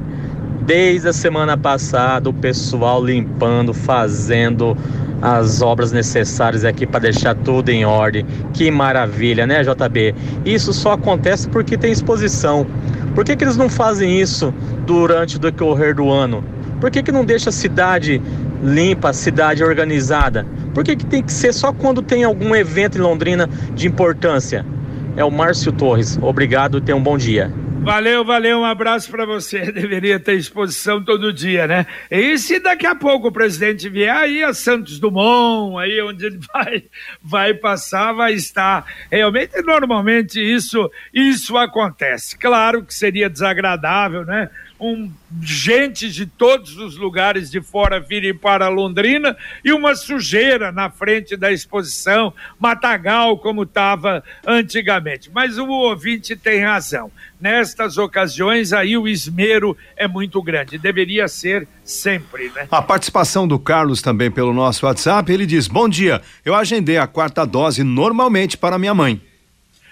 Desde 0.66 1.08
a 1.08 1.14
semana 1.14 1.58
passada, 1.58 2.30
o 2.30 2.34
pessoal 2.34 3.02
limpando, 3.02 3.74
fazendo 3.74 4.76
as 5.22 5.62
obras 5.62 5.94
necessárias 5.94 6.66
aqui 6.66 6.86
para 6.86 7.00
deixar 7.00 7.36
tudo 7.36 7.70
em 7.70 7.86
ordem. 7.86 8.26
Que 8.54 8.70
maravilha, 8.70 9.48
né, 9.48 9.64
JB? 9.64 10.14
Isso 10.44 10.74
só 10.74 10.92
acontece 10.92 11.48
porque 11.48 11.78
tem 11.78 11.94
exposição. 11.94 12.68
Por 13.16 13.24
que, 13.24 13.38
que 13.38 13.46
eles 13.46 13.56
não 13.56 13.70
fazem 13.70 14.20
isso 14.20 14.54
durante 14.86 15.38
o 15.38 15.40
decorrer 15.40 15.96
do 15.96 16.12
ano? 16.12 16.44
Por 16.82 16.92
que, 16.92 17.02
que 17.02 17.12
não 17.12 17.24
deixa 17.24 17.52
a 17.52 17.54
cidade 17.54 18.22
limpa, 18.62 19.12
a 19.12 19.14
cidade 19.14 19.64
organizada? 19.64 20.46
Por 20.74 20.84
que, 20.84 20.94
que 20.94 21.06
tem 21.06 21.24
que 21.24 21.32
ser 21.32 21.54
só 21.54 21.72
quando 21.72 22.02
tem 22.02 22.26
algum 22.26 22.54
evento 22.54 22.98
em 22.98 23.02
Londrina 23.02 23.50
de 23.74 23.88
importância? 23.88 24.66
É 25.16 25.24
o 25.24 25.32
Márcio 25.32 25.72
Torres. 25.72 26.18
Obrigado 26.22 26.78
e 26.78 26.82
tenha 26.82 26.96
um 26.96 27.04
bom 27.04 27.18
dia. 27.18 27.52
Valeu, 27.82 28.26
valeu, 28.26 28.60
um 28.60 28.66
abraço 28.66 29.10
para 29.10 29.26
você. 29.26 29.60
Deveria 29.72 30.20
ter 30.20 30.34
exposição 30.34 31.04
todo 31.04 31.32
dia, 31.32 31.66
né? 31.66 31.86
E 32.12 32.38
se 32.38 32.60
daqui 32.60 32.86
a 32.86 32.94
pouco 32.94 33.30
o 33.30 33.32
presidente 33.32 33.88
vier 33.88 34.14
aí 34.14 34.44
a 34.44 34.54
Santos 34.54 35.00
Dumont, 35.00 35.82
aí 35.82 36.02
onde 36.02 36.26
ele 36.26 36.40
vai, 36.54 36.84
vai 37.24 37.54
passar, 37.54 38.12
vai 38.14 38.34
estar. 38.34 38.86
Realmente, 39.10 39.62
normalmente 39.62 40.40
isso, 40.40 40.92
isso 41.14 41.58
acontece. 41.58 42.38
Claro 42.38 42.84
que 42.84 42.94
seria 42.94 43.30
desagradável, 43.30 44.26
né? 44.26 44.50
Um, 44.80 45.12
gente 45.42 46.10
de 46.10 46.26
todos 46.26 46.78
os 46.78 46.96
lugares 46.96 47.52
de 47.52 47.62
fora 47.62 48.00
virem 48.00 48.34
para 48.34 48.70
Londrina 48.70 49.36
e 49.64 49.74
uma 49.74 49.94
sujeira 49.96 50.72
na 50.72 50.90
frente 50.90 51.36
da 51.36 51.52
exposição, 51.52 52.34
matagal 52.58 53.38
como 53.38 53.64
estava 53.64 54.24
antigamente. 54.46 55.30
Mas 55.34 55.58
o 55.58 55.68
ouvinte 55.68 56.36
tem 56.36 56.64
razão. 56.64 57.12
Nestas 57.40 57.98
ocasiões 57.98 58.74
aí 58.74 58.98
o 58.98 59.08
esmero 59.08 59.76
é 59.96 60.08
muito 60.08 60.42
grande, 60.42 60.78
deveria 60.78 61.28
ser 61.28 61.68
sempre, 61.84 62.52
né? 62.54 62.68
A 62.70 62.82
participação 62.82 63.48
do 63.48 63.58
Carlos 63.58 64.02
também 64.02 64.30
pelo 64.30 64.54
nosso 64.54 64.86
WhatsApp, 64.86 65.32
ele 65.32 65.46
diz: 65.46 65.68
"Bom 65.68 65.88
dia, 65.88 66.22
eu 66.44 66.54
agendei 66.54 66.98
a 66.98 67.08
quarta 67.08 67.46
dose 67.46 67.84
normalmente 67.84 68.58
para 68.58 68.78
minha 68.78 68.94
mãe. 68.94 69.29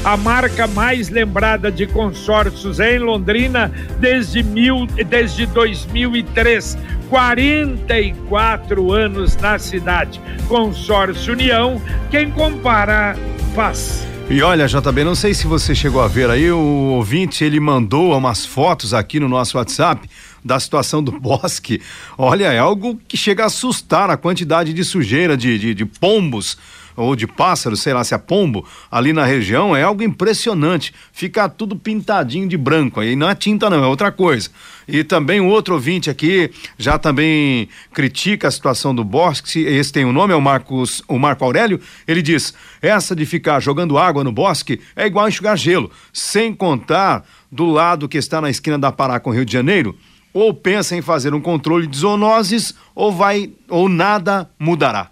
a 0.04 0.16
marca 0.18 0.68
mais 0.68 1.10
lembrada 1.10 1.72
de 1.72 1.88
consórcios 1.88 2.80
em 2.80 3.00
Londrina 3.00 3.72
desde, 4.00 4.44
mil, 4.44 4.86
desde 4.86 5.46
2003. 5.48 6.78
44 7.10 8.92
anos 8.92 9.36
na 9.38 9.60
cidade. 9.60 10.20
Consórcio 10.48 11.34
União, 11.34 11.82
quem 12.10 12.32
compara, 12.32 13.16
faz. 13.54 14.06
E 14.28 14.42
olha, 14.42 14.68
JB, 14.68 15.04
não 15.04 15.14
sei 15.14 15.36
se 15.36 15.46
você 15.46 15.76
chegou 15.76 16.02
a 16.02 16.08
ver 16.08 16.32
aí, 16.32 16.52
o 16.52 16.58
ouvinte, 16.58 17.44
ele 17.44 17.60
mandou 17.60 18.18
umas 18.18 18.44
fotos 18.44 18.92
aqui 18.92 19.20
no 19.20 19.30
nosso 19.30 19.58
WhatsApp 19.58 20.10
da 20.46 20.60
situação 20.60 21.04
do 21.04 21.12
bosque. 21.20 21.82
Olha, 22.16 22.54
é 22.54 22.60
algo 22.60 23.02
que 23.08 23.18
chega 23.18 23.44
a 23.44 23.48
assustar 23.48 24.12
a 24.12 24.16
quantidade 24.16 24.72
de 24.72 24.84
sujeira, 24.84 25.36
de, 25.36 25.58
de, 25.58 25.74
de 25.74 25.86
pombos 25.86 26.56
ou 26.96 27.16
de 27.16 27.28
pássaros, 27.28 27.82
sei 27.82 27.94
lá 27.94 28.04
se 28.04 28.14
é 28.14 28.18
pombo, 28.18 28.66
ali 28.90 29.12
na 29.12 29.26
região, 29.26 29.76
é 29.76 29.84
algo 29.84 30.02
impressionante. 30.02 30.94
Fica 31.12 31.50
tudo 31.50 31.76
pintadinho 31.76 32.48
de 32.48 32.58
branco. 32.58 33.00
Aí 33.00 33.16
não 33.16 33.30
é 33.30 33.36
tinta, 33.36 33.70
não, 33.70 33.84
é 33.84 33.88
outra 33.88 34.12
coisa. 34.12 34.50
E 34.88 35.04
também 35.04 35.42
o 35.42 35.48
outro 35.48 35.74
ouvinte 35.74 36.10
aqui 36.10 36.50
já 36.78 36.98
também 36.98 37.68
critica 37.94 38.48
a 38.48 38.52
situação 38.52 38.96
do 38.96 39.04
bosque. 39.04 39.60
Esse 39.60 39.92
tem 39.92 40.06
o 40.06 40.10
um 40.10 40.14
nome, 40.14 40.34
é 40.34 40.36
o 40.36 40.42
Marcos, 40.42 41.04
o 41.08 41.20
Marco 41.20 41.44
Aurélio. 41.44 41.82
Ele 42.08 42.22
diz: 42.22 42.54
essa 42.82 43.16
de 43.16 43.26
ficar 43.26 43.60
jogando 43.60 43.98
água 43.98 44.24
no 44.24 44.32
bosque 44.32 44.80
é 44.96 45.06
igual 45.06 45.28
enxugar 45.28 45.58
gelo, 45.58 45.92
sem 46.14 46.54
contar 46.54 47.26
do 47.52 47.66
lado 47.66 48.08
que 48.08 48.18
está 48.18 48.40
na 48.40 48.50
esquina 48.50 48.80
da 48.80 48.92
Pará 48.92 49.20
com 49.20 49.32
o 49.32 49.34
Rio 49.34 49.46
de 49.46 49.52
Janeiro. 49.52 49.98
Ou 50.36 50.54
pensa 50.54 50.98
em 50.98 51.02
fazer 51.02 51.34
um 51.34 51.40
controle 51.40 51.88
de 51.88 51.96
zoonoses, 51.96 52.76
ou 52.94 53.10
vai, 53.10 53.50
ou 53.70 53.88
nada 53.88 54.50
mudará. 54.60 55.10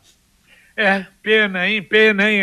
É, 0.76 1.06
pena, 1.22 1.66
hein? 1.66 1.82
Pena, 1.82 2.30
hein? 2.30 2.42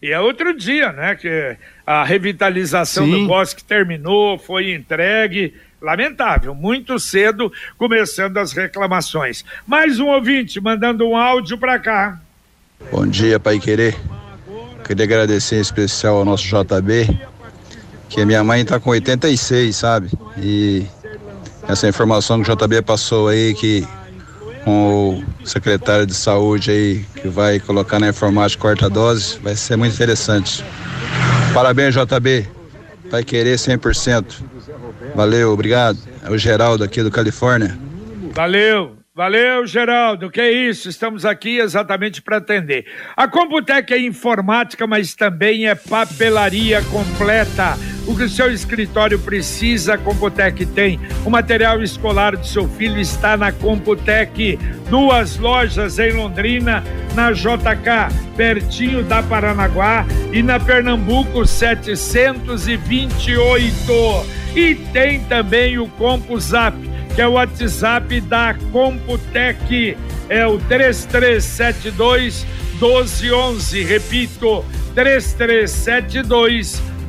E 0.00 0.12
é 0.12 0.20
outro 0.20 0.56
dia, 0.56 0.92
né? 0.92 1.16
Que 1.16 1.56
a 1.84 2.04
revitalização 2.04 3.04
Sim. 3.04 3.22
do 3.22 3.26
bosque 3.26 3.64
terminou, 3.64 4.38
foi 4.38 4.72
entregue. 4.72 5.54
Lamentável, 5.82 6.54
muito 6.54 7.00
cedo 7.00 7.50
começando 7.76 8.38
as 8.38 8.52
reclamações. 8.52 9.44
Mais 9.66 9.98
um 9.98 10.06
ouvinte 10.06 10.60
mandando 10.60 11.08
um 11.08 11.16
áudio 11.16 11.58
para 11.58 11.80
cá. 11.80 12.20
Bom 12.92 13.08
dia, 13.08 13.40
Pai 13.40 13.58
Querer. 13.58 13.96
Queria 14.86 15.04
agradecer 15.04 15.56
em 15.56 15.62
especial 15.62 16.18
ao 16.18 16.24
nosso 16.24 16.44
JB, 16.44 17.08
que 18.08 18.20
a 18.20 18.26
minha 18.26 18.44
mãe 18.44 18.60
está 18.60 18.78
com 18.78 18.90
86, 18.90 19.74
sabe? 19.74 20.10
E 20.38 20.86
essa 21.68 21.88
informação 21.88 22.42
que 22.42 22.50
o 22.50 22.56
JB 22.56 22.82
passou 22.82 23.28
aí, 23.28 23.54
que 23.54 23.86
com 24.64 25.22
o 25.42 25.46
secretário 25.46 26.06
de 26.06 26.14
saúde 26.14 26.70
aí, 26.70 27.04
que 27.20 27.28
vai 27.28 27.58
colocar 27.60 27.98
na 27.98 28.08
informática 28.08 28.60
quarta 28.60 28.88
dose, 28.88 29.38
vai 29.40 29.56
ser 29.56 29.76
muito 29.76 29.94
interessante. 29.94 30.64
Parabéns, 31.54 31.94
JB. 31.94 32.46
Vai 33.10 33.24
querer 33.24 33.56
100%. 33.56 34.42
Valeu, 35.14 35.52
obrigado. 35.52 35.98
É 36.24 36.30
o 36.30 36.38
Geraldo 36.38 36.84
aqui 36.84 37.02
do 37.02 37.10
Califórnia. 37.10 37.76
Valeu. 38.32 38.96
Valeu, 39.14 39.66
Geraldo. 39.66 40.30
Que 40.30 40.48
isso, 40.50 40.88
estamos 40.88 41.26
aqui 41.26 41.58
exatamente 41.58 42.22
para 42.22 42.36
atender. 42.36 42.86
A 43.16 43.26
Computec 43.26 43.92
é 43.92 43.98
informática, 43.98 44.86
mas 44.86 45.14
também 45.14 45.66
é 45.66 45.74
papelaria 45.74 46.80
completa. 46.84 47.76
O 48.10 48.16
que 48.16 48.24
o 48.24 48.28
seu 48.28 48.52
escritório 48.52 49.20
precisa, 49.20 49.94
a 49.94 49.98
Computec 49.98 50.66
tem. 50.66 50.98
O 51.24 51.30
material 51.30 51.80
escolar 51.80 52.36
do 52.36 52.44
seu 52.44 52.68
filho 52.68 52.98
está 52.98 53.36
na 53.36 53.52
Computec. 53.52 54.58
Duas 54.90 55.36
lojas 55.36 55.96
em 56.00 56.10
Londrina, 56.10 56.82
na 57.14 57.30
JK, 57.30 58.12
pertinho 58.36 59.04
da 59.04 59.22
Paranaguá, 59.22 60.04
e 60.32 60.42
na 60.42 60.58
Pernambuco 60.58 61.46
728. 61.46 64.26
E 64.56 64.74
tem 64.92 65.20
também 65.20 65.78
o 65.78 65.86
CompuZap 65.86 66.74
que 67.14 67.20
é 67.20 67.28
o 67.28 67.34
WhatsApp 67.34 68.20
da 68.22 68.56
Computec, 68.72 69.96
é 70.28 70.44
o 70.46 70.58
3372 70.58 72.44
1211. 72.80 73.84
Repito, 73.84 74.64
3372 74.96 76.80
1211. 76.80 76.99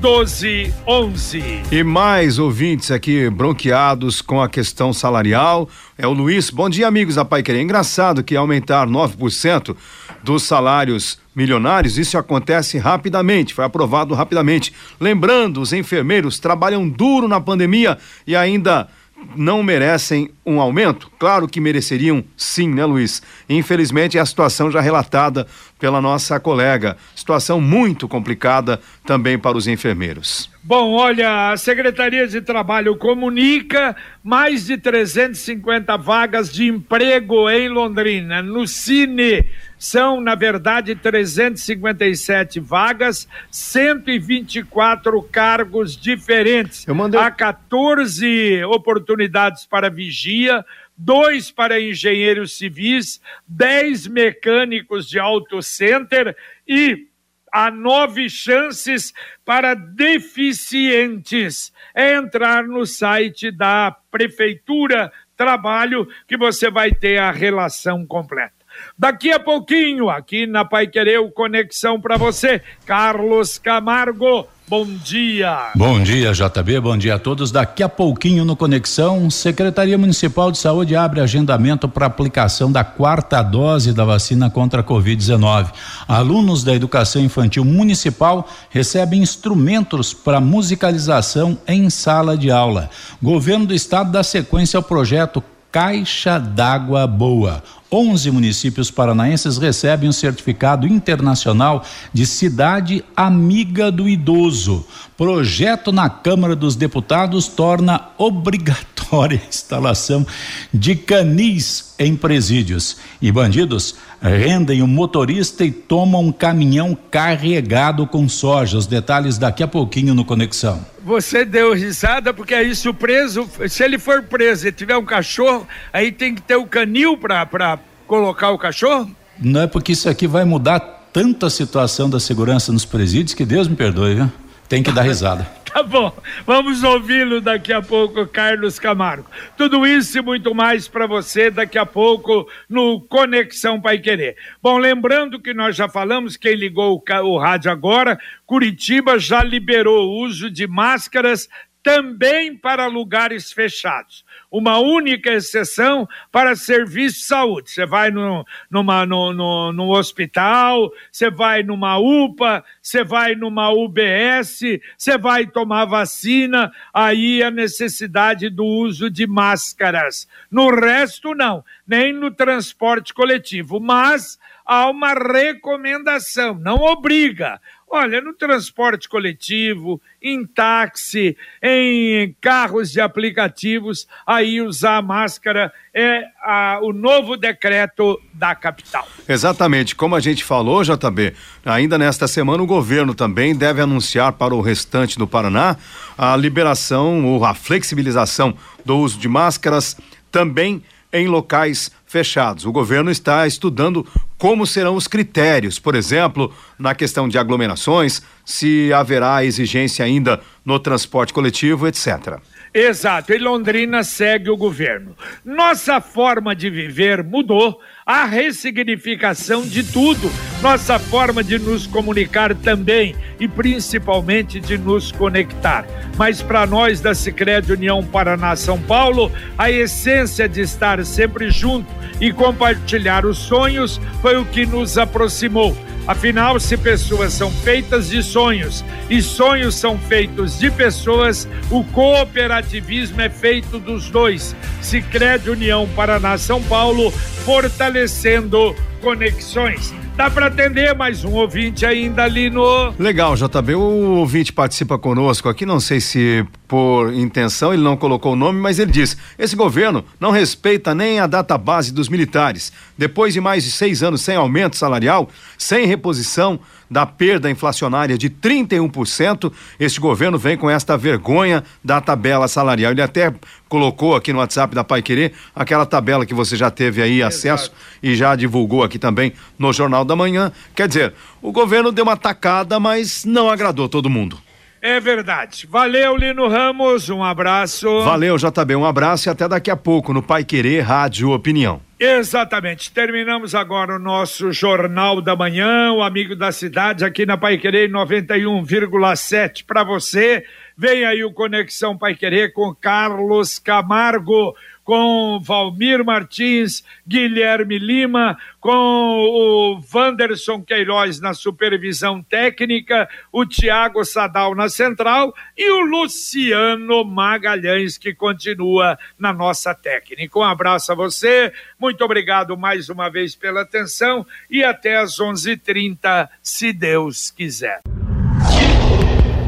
E 1.71 1.83
mais 1.83 2.39
ouvintes 2.39 2.89
aqui 2.89 3.29
bronqueados 3.29 4.19
com 4.19 4.41
a 4.41 4.49
questão 4.49 4.91
salarial. 4.91 5.69
É 5.95 6.07
o 6.07 6.11
Luiz. 6.11 6.49
Bom 6.49 6.67
dia, 6.67 6.87
amigos 6.87 7.13
da 7.13 7.23
Pai 7.23 7.43
Querer. 7.43 7.61
Engraçado 7.61 8.23
que 8.23 8.35
aumentar 8.35 8.87
9% 8.87 9.75
dos 10.23 10.41
salários 10.41 11.19
milionários, 11.35 11.99
isso 11.99 12.17
acontece 12.17 12.79
rapidamente, 12.79 13.53
foi 13.53 13.63
aprovado 13.63 14.15
rapidamente. 14.15 14.73
Lembrando, 14.99 15.61
os 15.61 15.71
enfermeiros 15.71 16.39
trabalham 16.39 16.89
duro 16.89 17.27
na 17.27 17.39
pandemia 17.39 17.97
e 18.25 18.35
ainda 18.35 18.87
não 19.35 19.63
merecem 19.63 20.29
um 20.45 20.59
aumento? 20.59 21.11
Claro 21.19 21.47
que 21.47 21.59
mereceriam 21.59 22.23
sim, 22.35 22.69
né, 22.73 22.85
Luiz? 22.85 23.21
Infelizmente 23.49 24.17
é 24.17 24.21
a 24.21 24.25
situação 24.25 24.71
já 24.71 24.81
relatada 24.81 25.47
pela 25.79 26.01
nossa 26.01 26.39
colega. 26.39 26.97
Situação 27.15 27.59
muito 27.59 28.07
complicada 28.07 28.79
também 29.05 29.37
para 29.37 29.57
os 29.57 29.67
enfermeiros. 29.67 30.49
Bom, 30.63 30.91
olha, 30.91 31.49
a 31.51 31.57
Secretaria 31.57 32.27
de 32.27 32.39
Trabalho 32.39 32.95
comunica 32.95 33.95
mais 34.23 34.67
de 34.67 34.77
350 34.77 35.97
vagas 35.97 36.53
de 36.53 36.67
emprego 36.67 37.49
em 37.49 37.67
Londrina. 37.67 38.43
No 38.43 38.67
Cine 38.67 39.43
são, 39.75 40.21
na 40.21 40.35
verdade, 40.35 40.93
357 40.93 42.59
vagas, 42.59 43.27
124 43.49 45.19
cargos 45.23 45.97
diferentes. 45.97 46.87
Eu 46.87 46.93
mandei... 46.93 47.19
Há 47.19 47.31
14 47.31 48.63
oportunidades 48.65 49.65
para 49.65 49.89
vigia, 49.89 50.63
dois 50.95 51.49
para 51.49 51.81
engenheiros 51.81 52.55
civis, 52.55 53.19
10 53.47 54.05
mecânicos 54.05 55.09
de 55.09 55.17
auto 55.17 55.59
center 55.63 56.37
e 56.67 57.07
há 57.51 57.69
nove 57.69 58.29
chances 58.29 59.13
para 59.43 59.73
deficientes. 59.73 61.73
É 61.93 62.15
entrar 62.15 62.63
no 62.63 62.85
site 62.85 63.51
da 63.51 63.95
Prefeitura 64.09 65.11
Trabalho 65.35 66.07
que 66.27 66.37
você 66.37 66.69
vai 66.69 66.91
ter 66.91 67.17
a 67.17 67.31
relação 67.31 68.05
completa. 68.05 68.61
Daqui 68.97 69.31
a 69.31 69.39
pouquinho, 69.39 70.09
aqui 70.09 70.45
na 70.45 70.63
Pai 70.63 70.87
Querer, 70.87 71.31
Conexão 71.33 71.99
para 71.99 72.17
você, 72.17 72.61
Carlos 72.85 73.57
Camargo. 73.57 74.47
Bom 74.71 74.85
dia. 74.85 75.73
Bom 75.75 76.01
dia, 76.01 76.31
JB. 76.31 76.79
Bom 76.79 76.97
dia 76.97 77.15
a 77.15 77.19
todos. 77.19 77.51
Daqui 77.51 77.83
a 77.83 77.89
pouquinho 77.89 78.45
no 78.45 78.55
Conexão, 78.55 79.29
Secretaria 79.29 79.97
Municipal 79.97 80.49
de 80.49 80.59
Saúde 80.59 80.95
abre 80.95 81.19
agendamento 81.19 81.89
para 81.89 82.05
aplicação 82.05 82.71
da 82.71 82.81
quarta 82.81 83.41
dose 83.41 83.91
da 83.91 84.05
vacina 84.05 84.49
contra 84.49 84.79
a 84.79 84.83
Covid-19. 84.83 85.73
Alunos 86.07 86.63
da 86.63 86.73
Educação 86.73 87.21
Infantil 87.21 87.65
Municipal 87.65 88.47
recebem 88.69 89.21
instrumentos 89.21 90.13
para 90.13 90.39
musicalização 90.39 91.57
em 91.67 91.89
sala 91.89 92.37
de 92.37 92.49
aula. 92.49 92.89
Governo 93.21 93.65
do 93.65 93.73
Estado 93.73 94.09
dá 94.09 94.23
sequência 94.23 94.77
ao 94.77 94.83
projeto 94.83 95.43
Caixa 95.69 96.39
d'Água 96.39 97.05
Boa. 97.05 97.61
11 97.91 98.31
municípios 98.31 98.89
paranaenses 98.89 99.57
recebem 99.57 100.07
o 100.07 100.13
certificado 100.13 100.87
internacional 100.87 101.83
de 102.13 102.25
cidade 102.25 103.03
amiga 103.15 103.91
do 103.91 104.07
idoso. 104.07 104.85
Projeto 105.17 105.91
na 105.91 106.09
Câmara 106.09 106.55
dos 106.55 106.75
Deputados 106.75 107.47
torna 107.47 108.09
obrigatória 108.17 109.41
a 109.43 109.49
instalação 109.49 110.25
de 110.73 110.95
canis 110.95 111.90
em 112.01 112.15
presídios. 112.15 112.97
E 113.21 113.31
bandidos 113.31 113.95
rendem 114.21 114.81
o 114.81 114.87
motorista 114.87 115.63
e 115.63 115.71
tomam 115.71 116.25
um 116.25 116.31
caminhão 116.31 116.97
carregado 117.09 118.07
com 118.07 118.27
soja. 118.27 118.77
Os 118.77 118.87
detalhes 118.87 119.37
daqui 119.37 119.61
a 119.63 119.67
pouquinho 119.67 120.13
no 120.13 120.25
Conexão. 120.25 120.85
Você 121.03 121.45
deu 121.45 121.73
risada 121.73 122.33
porque 122.33 122.53
aí 122.53 122.75
se 122.75 122.89
o 122.89 122.93
preso, 122.93 123.47
se 123.69 123.83
ele 123.83 123.99
for 123.99 124.23
preso 124.23 124.67
e 124.67 124.71
tiver 124.71 124.97
um 124.97 125.05
cachorro, 125.05 125.67
aí 125.93 126.11
tem 126.11 126.35
que 126.35 126.41
ter 126.41 126.55
o 126.55 126.65
canil 126.65 127.17
para 127.17 127.79
colocar 128.07 128.51
o 128.51 128.57
cachorro? 128.57 129.09
Não 129.39 129.61
é 129.61 129.67
porque 129.67 129.91
isso 129.91 130.09
aqui 130.09 130.27
vai 130.27 130.43
mudar 130.43 130.79
tanto 131.13 131.45
a 131.45 131.49
situação 131.49 132.09
da 132.09 132.19
segurança 132.19 132.71
nos 132.71 132.85
presídios 132.85 133.33
que 133.33 133.45
Deus 133.45 133.67
me 133.67 133.75
perdoe, 133.75 134.15
viu? 134.15 134.31
Tem 134.67 134.81
que 134.81 134.91
dar 134.91 135.03
risada. 135.03 135.60
Tá 135.73 135.83
bom, 135.83 136.13
vamos 136.45 136.83
ouvi-lo 136.83 137.39
daqui 137.39 137.71
a 137.71 137.81
pouco, 137.81 138.27
Carlos 138.27 138.77
Camargo. 138.77 139.29
Tudo 139.55 139.87
isso 139.87 140.17
e 140.17 140.21
muito 140.21 140.53
mais 140.53 140.89
para 140.89 141.07
você 141.07 141.49
daqui 141.49 141.77
a 141.77 141.85
pouco 141.85 142.45
no 142.67 142.99
Conexão 142.99 143.79
Pai 143.79 143.97
Querer. 143.97 144.35
Bom, 144.61 144.77
lembrando 144.77 145.41
que 145.41 145.53
nós 145.53 145.77
já 145.77 145.87
falamos, 145.87 146.35
quem 146.35 146.55
ligou 146.55 147.01
o, 147.01 147.23
o 147.23 147.37
rádio 147.37 147.71
agora, 147.71 148.19
Curitiba 148.45 149.17
já 149.17 149.41
liberou 149.43 150.09
o 150.09 150.25
uso 150.25 150.51
de 150.51 150.67
máscaras 150.67 151.47
também 151.81 152.53
para 152.53 152.87
lugares 152.87 153.53
fechados 153.53 154.25
uma 154.51 154.77
única 154.79 155.31
exceção 155.31 156.07
para 156.29 156.57
serviço 156.57 157.19
de 157.19 157.25
saúde. 157.25 157.71
Você 157.71 157.85
vai 157.85 158.11
no, 158.11 158.45
numa, 158.69 159.05
no, 159.05 159.31
no, 159.31 159.71
no 159.71 159.89
hospital, 159.95 160.91
você 161.09 161.31
vai 161.31 161.63
numa 161.63 161.97
UPA, 161.97 162.63
você 162.81 163.03
vai 163.03 163.33
numa 163.33 163.69
UBS, 163.69 164.61
você 164.97 165.17
vai 165.17 165.47
tomar 165.47 165.85
vacina, 165.85 166.69
aí 166.93 167.41
a 167.41 167.49
necessidade 167.49 168.49
do 168.49 168.65
uso 168.65 169.09
de 169.09 169.25
máscaras. 169.25 170.27
No 170.51 170.69
resto, 170.69 171.33
não, 171.33 171.63
nem 171.87 172.11
no 172.11 172.29
transporte 172.29 173.13
coletivo. 173.13 173.79
Mas 173.79 174.37
há 174.65 174.89
uma 174.89 175.13
recomendação, 175.13 176.55
não 176.55 176.77
obriga. 176.77 177.61
Olha, 177.93 178.21
no 178.21 178.33
transporte 178.33 179.09
coletivo, 179.09 180.01
em 180.21 180.45
táxi, 180.45 181.35
em 181.61 182.33
carros 182.39 182.89
de 182.89 183.01
aplicativos, 183.01 184.07
aí 184.25 184.61
usar 184.61 185.01
máscara 185.01 185.73
é 185.93 186.23
a, 186.41 186.79
o 186.81 186.93
novo 186.93 187.35
decreto 187.35 188.17
da 188.33 188.55
capital. 188.55 189.05
Exatamente. 189.27 189.93
Como 189.93 190.15
a 190.15 190.21
gente 190.21 190.41
falou, 190.41 190.83
JB, 190.83 191.33
ainda 191.65 191.97
nesta 191.97 192.29
semana 192.29 192.63
o 192.63 192.65
governo 192.65 193.13
também 193.13 193.53
deve 193.53 193.81
anunciar 193.81 194.31
para 194.31 194.55
o 194.55 194.61
restante 194.61 195.17
do 195.17 195.27
Paraná 195.27 195.75
a 196.17 196.33
liberação 196.37 197.25
ou 197.25 197.43
a 197.43 197.53
flexibilização 197.53 198.55
do 198.85 198.99
uso 198.99 199.19
de 199.19 199.27
máscaras 199.27 199.97
também 200.31 200.81
em 201.13 201.27
locais 201.27 201.91
fechados. 202.05 202.65
O 202.65 202.71
governo 202.71 203.11
está 203.11 203.45
estudando 203.47 204.05
como 204.37 204.65
serão 204.65 204.95
os 204.95 205.07
critérios, 205.07 205.77
por 205.77 205.95
exemplo, 205.95 206.53
na 206.77 206.95
questão 206.95 207.29
de 207.29 207.37
aglomerações, 207.37 208.21
se 208.45 208.91
haverá 208.91 209.45
exigência 209.45 210.03
ainda 210.03 210.41
no 210.65 210.79
transporte 210.79 211.31
coletivo, 211.31 211.87
etc. 211.87 212.39
Exato, 212.73 213.33
e 213.33 213.37
Londrina 213.37 214.03
segue 214.03 214.49
o 214.49 214.55
governo. 214.55 215.15
Nossa 215.43 215.99
forma 215.99 216.55
de 216.55 216.69
viver 216.69 217.21
mudou, 217.23 217.79
a 218.11 218.25
ressignificação 218.25 219.61
de 219.61 219.83
tudo, 219.83 220.29
nossa 220.61 220.99
forma 220.99 221.41
de 221.41 221.57
nos 221.57 221.87
comunicar 221.87 222.53
também 222.53 223.15
e 223.39 223.47
principalmente 223.47 224.59
de 224.59 224.77
nos 224.77 225.13
conectar. 225.13 225.85
Mas 226.17 226.41
para 226.41 226.67
nós 226.67 226.99
da 226.99 227.15
Sicredi 227.15 227.71
União 227.71 228.03
Paraná 228.03 228.53
São 228.57 228.77
Paulo, 228.81 229.31
a 229.57 229.71
essência 229.71 230.49
de 230.49 230.59
estar 230.59 231.05
sempre 231.05 231.49
junto 231.49 231.87
e 232.19 232.33
compartilhar 232.33 233.25
os 233.25 233.37
sonhos 233.37 234.01
foi 234.21 234.35
o 234.35 234.43
que 234.43 234.65
nos 234.65 234.97
aproximou 234.97 235.73
Afinal, 236.07 236.59
se 236.59 236.75
pessoas 236.75 237.33
são 237.33 237.51
feitas 237.51 238.09
de 238.09 238.23
sonhos 238.23 238.83
e 239.09 239.21
sonhos 239.21 239.75
são 239.75 239.97
feitos 239.97 240.57
de 240.57 240.71
pessoas, 240.71 241.47
o 241.69 241.83
cooperativismo 241.83 243.21
é 243.21 243.29
feito 243.29 243.79
dos 243.79 244.09
dois. 244.09 244.55
Se 244.81 245.01
crede 245.01 245.49
União 245.49 245.87
Paraná 245.95 246.37
São 246.37 246.61
Paulo, 246.63 247.11
fortalecendo 247.11 248.75
conexões. 249.01 249.93
Dá 250.15 250.29
para 250.29 250.47
atender 250.47 250.93
mais 250.95 251.25
um 251.25 251.33
ouvinte 251.33 251.85
ainda 251.85 252.23
ali 252.23 252.49
no. 252.49 252.93
Legal, 252.99 253.35
JB. 253.35 253.75
O 253.75 254.17
ouvinte 254.17 254.53
participa 254.53 254.97
conosco 254.97 255.49
aqui, 255.49 255.65
não 255.65 255.79
sei 255.79 255.99
se 255.99 256.45
por 256.67 257.13
intenção 257.13 257.73
ele 257.73 257.81
não 257.81 257.97
colocou 257.97 258.33
o 258.33 258.35
nome, 258.35 258.59
mas 258.59 258.77
ele 258.77 258.91
diz: 258.91 259.17
esse 259.39 259.55
governo 259.55 260.05
não 260.19 260.31
respeita 260.31 260.93
nem 260.93 261.19
a 261.19 261.27
data 261.27 261.57
base 261.57 261.91
dos 261.93 262.07
militares. 262.07 262.71
Depois 262.97 263.33
de 263.33 263.41
mais 263.41 263.63
de 263.63 263.71
seis 263.71 264.03
anos 264.03 264.21
sem 264.21 264.35
aumento 264.35 264.77
salarial, 264.77 265.29
sem 265.57 265.85
reposição, 265.85 266.59
da 266.91 267.05
perda 267.05 267.49
inflacionária 267.49 268.17
de 268.17 268.29
31%, 268.29 269.49
este 269.79 269.97
governo 269.97 270.37
vem 270.37 270.57
com 270.57 270.69
esta 270.69 270.97
vergonha 270.97 271.63
da 271.81 272.01
tabela 272.01 272.49
salarial. 272.49 272.91
Ele 272.91 273.01
até 273.01 273.33
colocou 273.69 274.13
aqui 274.13 274.33
no 274.33 274.39
WhatsApp 274.39 274.75
da 274.75 274.83
Pai 274.83 275.01
Querer 275.01 275.31
aquela 275.55 275.85
tabela 275.85 276.25
que 276.25 276.33
você 276.33 276.57
já 276.57 276.69
teve 276.69 277.01
aí 277.01 277.23
acesso 277.23 277.71
e 278.03 278.13
já 278.13 278.35
divulgou 278.35 278.83
aqui 278.83 278.99
também 278.99 279.31
no 279.57 279.71
Jornal 279.71 280.03
da 280.03 280.17
Manhã. 280.17 280.51
Quer 280.75 280.89
dizer, 280.89 281.13
o 281.41 281.53
governo 281.53 281.93
deu 281.93 282.03
uma 282.03 282.17
tacada, 282.17 282.77
mas 282.77 283.23
não 283.23 283.49
agradou 283.49 283.87
todo 283.87 284.09
mundo. 284.09 284.37
É 284.81 284.99
verdade. 284.99 285.67
Valeu, 285.69 286.17
Lino 286.17 286.47
Ramos. 286.47 287.07
Um 287.09 287.23
abraço. 287.23 288.01
Valeu, 288.01 288.35
JB. 288.35 288.75
Um 288.75 288.85
abraço 288.85 289.29
e 289.29 289.31
até 289.31 289.47
daqui 289.47 289.69
a 289.69 289.75
pouco 289.77 290.11
no 290.11 290.23
Pai 290.23 290.43
Querer 290.43 290.81
Rádio 290.81 291.29
Opinião. 291.29 291.79
Exatamente. 291.99 292.91
Terminamos 292.91 293.53
agora 293.53 293.95
o 293.95 293.99
nosso 293.99 294.51
Jornal 294.51 295.21
da 295.21 295.35
Manhã, 295.35 295.91
o 295.91 296.01
Amigo 296.01 296.35
da 296.35 296.51
Cidade, 296.51 297.05
aqui 297.05 297.27
na 297.27 297.37
Pai 297.37 297.59
Querer 297.59 297.91
91,7 297.91 299.63
para 299.67 299.83
você. 299.83 300.43
Vem 300.75 301.05
aí 301.05 301.23
o 301.23 301.31
Conexão 301.31 301.95
Pai 301.95 302.15
Querer 302.15 302.51
com 302.51 302.73
Carlos 302.73 303.59
Camargo 303.59 304.55
com 304.83 305.39
Valmir 305.41 306.03
Martins, 306.03 306.83
Guilherme 307.07 307.77
Lima, 307.77 308.37
com 308.59 308.71
o 308.71 309.81
Wanderson 309.93 310.61
Queiroz 310.61 311.19
na 311.19 311.33
supervisão 311.33 312.21
técnica, 312.21 313.07
o 313.31 313.45
Tiago 313.45 314.03
Sadal 314.03 314.55
na 314.55 314.69
central 314.69 315.33
e 315.57 315.71
o 315.71 315.81
Luciano 315.81 317.03
Magalhães 317.03 317.97
que 317.97 318.13
continua 318.13 318.97
na 319.17 319.33
nossa 319.33 319.73
técnica. 319.73 320.37
Um 320.37 320.43
abraço 320.43 320.91
a 320.91 320.95
você, 320.95 321.51
muito 321.79 322.03
obrigado 322.03 322.57
mais 322.57 322.89
uma 322.89 323.09
vez 323.09 323.35
pela 323.35 323.61
atenção 323.61 324.25
e 324.49 324.63
até 324.63 324.97
às 324.97 325.19
11:30, 325.19 326.29
se 326.41 326.73
Deus 326.73 327.31
quiser. 327.31 327.81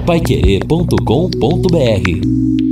Paiquerê.com.br 0.06 2.63